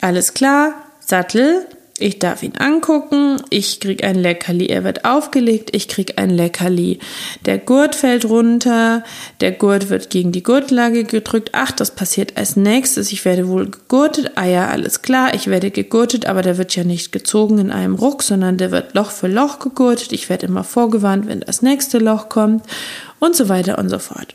alles 0.00 0.32
klar, 0.32 0.74
Sattel, 1.00 1.66
ich 2.02 2.18
darf 2.18 2.42
ihn 2.42 2.56
angucken, 2.58 3.40
ich 3.48 3.80
krieg 3.80 4.04
ein 4.04 4.16
Leckerli, 4.16 4.66
er 4.66 4.84
wird 4.84 5.04
aufgelegt, 5.04 5.74
ich 5.74 5.88
krieg 5.88 6.18
ein 6.18 6.30
Leckerli. 6.30 6.98
Der 7.46 7.58
Gurt 7.58 7.94
fällt 7.94 8.24
runter, 8.24 9.04
der 9.40 9.52
Gurt 9.52 9.88
wird 9.88 10.10
gegen 10.10 10.32
die 10.32 10.42
Gurtlage 10.42 11.04
gedrückt. 11.04 11.50
Ach, 11.52 11.70
das 11.70 11.92
passiert 11.92 12.36
als 12.36 12.56
nächstes. 12.56 13.12
Ich 13.12 13.24
werde 13.24 13.48
wohl 13.48 13.70
gegurtet. 13.70 14.32
Ah 14.34 14.46
ja, 14.46 14.68
alles 14.68 15.02
klar, 15.02 15.34
ich 15.34 15.46
werde 15.46 15.70
gegurtet, 15.70 16.26
aber 16.26 16.42
der 16.42 16.58
wird 16.58 16.74
ja 16.74 16.84
nicht 16.84 17.12
gezogen 17.12 17.58
in 17.58 17.70
einem 17.70 17.94
Ruck, 17.94 18.22
sondern 18.22 18.58
der 18.58 18.70
wird 18.72 18.94
Loch 18.94 19.10
für 19.10 19.28
Loch 19.28 19.58
gegurtet. 19.60 20.12
Ich 20.12 20.28
werde 20.28 20.46
immer 20.46 20.64
vorgewarnt, 20.64 21.26
wenn 21.28 21.40
das 21.40 21.62
nächste 21.62 21.98
Loch 21.98 22.28
kommt 22.28 22.64
und 23.20 23.36
so 23.36 23.48
weiter 23.48 23.78
und 23.78 23.88
so 23.88 23.98
fort. 23.98 24.34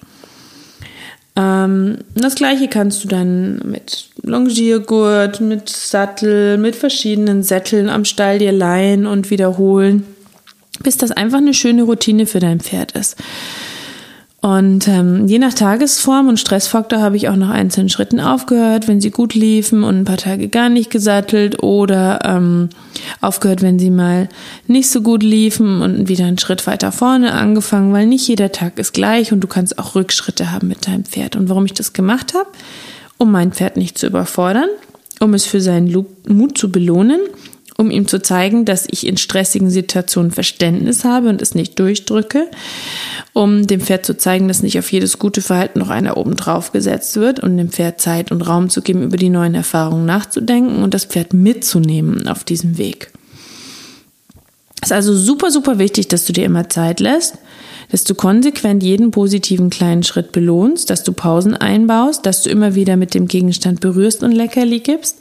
Ähm, 1.38 2.00
das 2.16 2.34
gleiche 2.34 2.68
kannst 2.68 3.04
du 3.04 3.08
dann 3.08 3.60
mit 3.64 4.10
Longiergurt, 4.24 5.40
mit 5.40 5.70
Sattel, 5.70 6.58
mit 6.58 6.76
verschiedenen 6.76 7.44
Sätteln 7.44 7.90
am 7.90 8.06
Stall 8.06 8.40
dir 8.40 8.52
leihen 8.52 9.06
und 9.06 9.30
wiederholen, 9.30 10.04
bis 10.82 10.98
das 10.98 11.12
einfach 11.12 11.38
eine 11.38 11.54
schöne 11.54 11.84
Routine 11.84 12.26
für 12.26 12.40
dein 12.40 12.60
Pferd 12.60 12.94
ist. 12.94 13.18
Und 14.48 14.88
ähm, 14.88 15.28
je 15.28 15.40
nach 15.40 15.54
Tagesform 15.54 16.30
und 16.30 16.40
Stressfaktor 16.40 17.02
habe 17.02 17.18
ich 17.18 17.28
auch 17.28 17.36
nach 17.36 17.50
einzelnen 17.50 17.90
Schritten 17.90 18.22
aufgehört, 18.22 18.88
wenn 18.88 19.02
sie 19.02 19.12
gut 19.12 19.34
liefen 19.34 19.84
und 19.84 19.98
ein 19.98 20.06
paar 20.06 20.16
Tage 20.16 20.48
gar 20.48 20.70
nicht 20.70 20.90
gesattelt 20.90 21.62
oder 21.64 22.22
ähm, 22.24 22.70
aufgehört, 23.20 23.62
wenn 23.62 23.78
sie 23.78 23.90
mal 23.90 24.30
nicht 24.66 24.90
so 24.90 25.02
gut 25.02 25.22
liefen 25.22 25.82
und 25.82 26.08
wieder 26.08 26.24
einen 26.24 26.38
Schritt 26.38 26.66
weiter 26.66 26.94
vorne 26.94 27.34
angefangen, 27.34 27.92
weil 27.92 28.06
nicht 28.06 28.26
jeder 28.26 28.54
Tag 28.54 28.80
ist 28.80 28.94
gleich 28.94 29.34
und 29.34 29.42
du 29.42 29.50
kannst 29.50 29.78
auch 29.80 29.96
Rückschritte 29.96 30.50
haben 30.50 30.70
mit 30.70 30.88
deinem 30.88 31.04
Pferd. 31.04 31.36
Und 31.36 31.50
warum 31.50 31.66
ich 31.66 31.74
das 31.74 31.92
gemacht 31.92 32.34
habe? 32.34 32.48
Um 33.18 33.30
mein 33.34 33.52
Pferd 33.52 33.76
nicht 33.76 33.98
zu 33.98 34.08
überfordern, 34.08 34.70
um 35.20 35.34
es 35.34 35.46
für 35.46 35.60
seinen 35.60 35.94
Mut 36.26 36.58
zu 36.58 36.72
belohnen 36.72 37.20
um 37.78 37.92
ihm 37.92 38.08
zu 38.08 38.22
zeigen, 38.22 38.66
dass 38.66 38.88
ich 38.90 39.06
in 39.06 39.18
stressigen 39.18 39.70
Situationen 39.70 40.32
Verständnis 40.32 41.06
habe 41.06 41.30
und 41.30 41.42
es 41.42 41.54
nicht 41.54 41.78
durchdrücke, 41.80 42.50
um 43.34 43.68
dem 43.68 43.82
Pferd 43.82 44.06
zu 44.06 44.18
zeigen, 44.18 44.48
dass 44.48 44.64
nicht 44.64 44.80
auf 44.80 44.92
jedes 44.92 45.20
gute 45.20 45.44
Verhalten 45.44 45.80
noch 45.80 45.90
einer 45.90 46.18
oben 46.18 46.36
drauf 46.36 46.72
gesetzt 46.72 47.16
wird 47.18 47.40
und 47.40 47.56
dem 47.56 47.70
Pferd 47.70 48.02
Zeit 48.02 48.32
und 48.32 48.42
Raum 48.42 48.70
zu 48.70 48.82
geben, 48.82 49.04
über 49.04 49.18
die 49.18 49.30
neuen 49.30 49.54
Erfahrungen 49.54 50.06
nachzudenken 50.06 50.82
und 50.82 50.96
das 50.96 51.06
Pferd 51.06 51.34
mitzunehmen 51.34 52.28
auf 52.28 52.44
diesem 52.44 52.80
Weg. 52.80 53.12
Es 54.82 54.90
ist 54.90 54.94
also 54.94 55.16
super, 55.16 55.52
super 55.52 55.78
wichtig, 55.78 56.08
dass 56.08 56.26
du 56.26 56.34
dir 56.34 56.46
immer 56.46 56.70
Zeit 56.70 57.00
lässt, 57.00 57.38
dass 57.92 58.04
du 58.04 58.16
konsequent 58.16 58.84
jeden 58.84 59.12
positiven 59.12 59.70
kleinen 59.70 60.04
Schritt 60.04 60.32
belohnst, 60.32 60.90
dass 60.90 61.04
du 61.04 61.14
Pausen 61.14 61.56
einbaust, 61.56 62.26
dass 62.26 62.42
du 62.42 62.50
immer 62.50 62.74
wieder 62.74 62.98
mit 62.98 63.14
dem 63.14 63.28
Gegenstand 63.28 63.82
berührst 63.82 64.24
und 64.24 64.32
Leckerli 64.32 64.80
gibst 64.80 65.18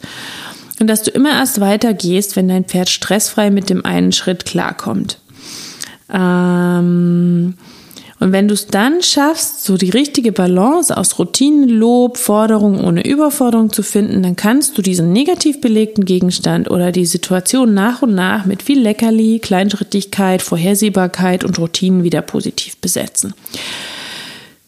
und 0.79 0.89
dass 0.89 1.03
du 1.03 1.11
immer 1.11 1.31
erst 1.31 1.61
weitergehst, 1.61 2.37
wenn 2.37 2.49
dein 2.49 2.65
Pferd 2.65 2.89
stressfrei 2.89 3.51
mit 3.51 3.71
dem 3.71 3.85
einen 3.85 4.13
Schritt 4.13 4.45
klarkommt. 4.45 5.19
Ähm, 6.13 7.55
und 8.19 8.33
wenn 8.33 8.49
du 8.49 8.55
es 8.55 8.67
dann 8.67 9.03
schaffst, 9.03 9.65
so 9.65 9.77
die 9.77 9.91
richtige 9.91 10.33
Balance 10.33 10.97
aus 10.97 11.19
Routinen, 11.19 11.69
Lob, 11.69 12.17
Forderung 12.17 12.83
ohne 12.83 13.07
Überforderung 13.07 13.73
zu 13.73 13.83
finden, 13.83 14.23
dann 14.23 14.37
kannst 14.37 14.79
du 14.79 14.83
diesen 14.83 15.13
negativ 15.13 15.61
belegten 15.61 16.07
Gegenstand 16.07 16.71
oder 16.71 16.93
die 16.93 17.05
Situation 17.05 17.75
nach 17.75 18.01
und 18.01 18.15
nach 18.15 18.47
mit 18.47 18.63
viel 18.63 18.81
Leckerli, 18.81 19.39
Kleinschrittigkeit, 19.41 20.41
Vorhersehbarkeit 20.41 21.45
und 21.45 21.59
Routinen 21.59 22.05
wieder 22.05 22.23
positiv 22.23 22.79
besetzen. 22.79 23.35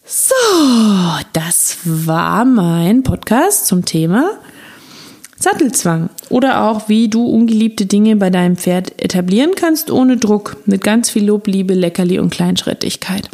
So, 0.05 0.35
das 1.33 1.79
war 1.85 2.45
mein 2.45 3.03
Podcast 3.03 3.67
zum 3.67 3.85
Thema 3.85 4.39
Sattelzwang 5.39 6.11
oder 6.31 6.65
auch 6.65 6.89
wie 6.89 7.09
du 7.09 7.25
ungeliebte 7.25 7.87
Dinge 7.87 8.17
bei 8.17 8.31
deinem 8.31 8.57
Pferd 8.57 9.01
etablieren 9.03 9.53
kannst 9.55 9.91
ohne 9.91 10.17
Druck, 10.17 10.57
mit 10.67 10.83
ganz 10.83 11.11
viel 11.11 11.27
Lob, 11.27 11.47
Liebe, 11.47 11.75
Leckerli 11.75 12.19
und 12.19 12.31
Kleinschrittigkeit. 12.31 13.31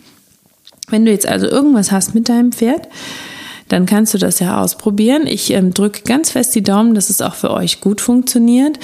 Wenn 0.88 1.06
du 1.06 1.10
jetzt 1.10 1.26
also 1.26 1.46
irgendwas 1.46 1.92
hast 1.92 2.14
mit 2.14 2.28
deinem 2.28 2.52
Pferd, 2.52 2.88
dann 3.68 3.86
kannst 3.86 4.12
du 4.14 4.18
das 4.18 4.40
ja 4.40 4.60
ausprobieren. 4.60 5.26
Ich 5.26 5.50
ähm, 5.50 5.72
drücke 5.72 6.02
ganz 6.02 6.30
fest 6.30 6.54
die 6.54 6.62
Daumen, 6.62 6.94
dass 6.94 7.10
es 7.10 7.22
auch 7.22 7.34
für 7.34 7.50
euch 7.50 7.80
gut 7.80 8.00
funktioniert. 8.00 8.78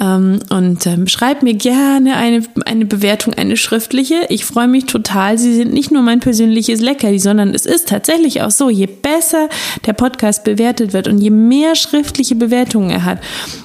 Ähm, 0.00 0.40
und 0.50 0.86
ähm, 0.86 1.08
schreib 1.08 1.42
mir 1.42 1.54
gerne 1.54 2.16
eine, 2.16 2.42
eine 2.64 2.84
Bewertung, 2.84 3.34
eine 3.34 3.56
schriftliche. 3.56 4.26
Ich 4.28 4.44
freue 4.44 4.68
mich 4.68 4.86
total. 4.86 5.38
Sie 5.38 5.54
sind 5.54 5.72
nicht 5.72 5.90
nur 5.90 6.02
mein 6.02 6.20
persönliches 6.20 6.80
Leckerli, 6.80 7.18
sondern 7.18 7.54
es 7.54 7.66
ist 7.66 7.88
tatsächlich 7.88 8.42
auch 8.42 8.50
so, 8.50 8.70
je 8.70 8.86
besser 8.86 9.48
der 9.86 9.92
Podcast 9.92 10.44
bewertet 10.44 10.92
wird 10.92 11.08
und 11.08 11.18
je 11.18 11.30
mehr 11.30 11.74
schriftliche 11.74 12.34
Bewertungen 12.34 12.90
er 12.90 13.04
hat, 13.04 13.18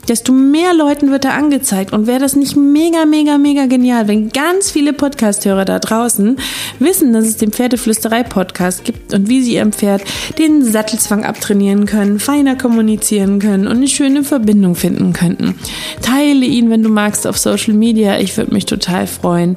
desto 0.07 0.33
mehr 0.33 0.73
Leuten 0.73 1.11
wird 1.11 1.25
er 1.25 1.33
angezeigt. 1.33 1.93
Und 1.93 2.07
wäre 2.07 2.19
das 2.19 2.35
nicht 2.35 2.55
mega, 2.55 3.05
mega, 3.05 3.37
mega 3.37 3.67
genial, 3.67 4.07
wenn 4.07 4.29
ganz 4.29 4.71
viele 4.71 4.93
Podcasthörer 4.93 5.65
da 5.65 5.79
draußen 5.79 6.37
wissen, 6.79 7.13
dass 7.13 7.25
es 7.25 7.37
den 7.37 7.51
Pferdeflüsterei-Podcast 7.51 8.83
gibt 8.83 9.13
und 9.13 9.29
wie 9.29 9.43
sie 9.43 9.55
ihrem 9.55 9.71
Pferd 9.71 10.03
den 10.37 10.46
den 10.47 10.63
Sattelzwang 10.63 11.25
abtrainieren 11.25 11.85
können, 11.85 12.19
feiner 12.19 12.55
kommunizieren 12.55 13.39
können 13.39 13.67
und 13.67 13.77
eine 13.77 13.87
schöne 13.87 14.23
Verbindung 14.23 14.75
finden 14.75 15.13
könnten. 15.13 15.55
Teile 16.01 16.45
ihn, 16.45 16.69
wenn 16.69 16.83
du 16.83 16.89
magst, 16.89 17.27
auf 17.27 17.37
Social 17.37 17.73
Media. 17.73 18.19
Ich 18.19 18.35
würde 18.37 18.53
mich 18.53 18.65
total 18.65 19.07
freuen. 19.07 19.55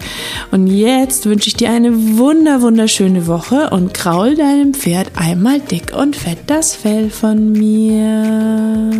Und 0.50 0.66
jetzt 0.66 1.26
wünsche 1.26 1.48
ich 1.48 1.54
dir 1.54 1.70
eine 1.70 2.18
wunder, 2.18 2.62
wunderschöne 2.62 3.26
Woche 3.26 3.70
und 3.70 3.94
kraul 3.94 4.36
deinem 4.36 4.74
Pferd 4.74 5.12
einmal 5.14 5.60
dick 5.60 5.92
und 5.96 6.16
fett 6.16 6.38
das 6.46 6.74
Fell 6.74 7.10
von 7.10 7.52
mir. 7.52 8.90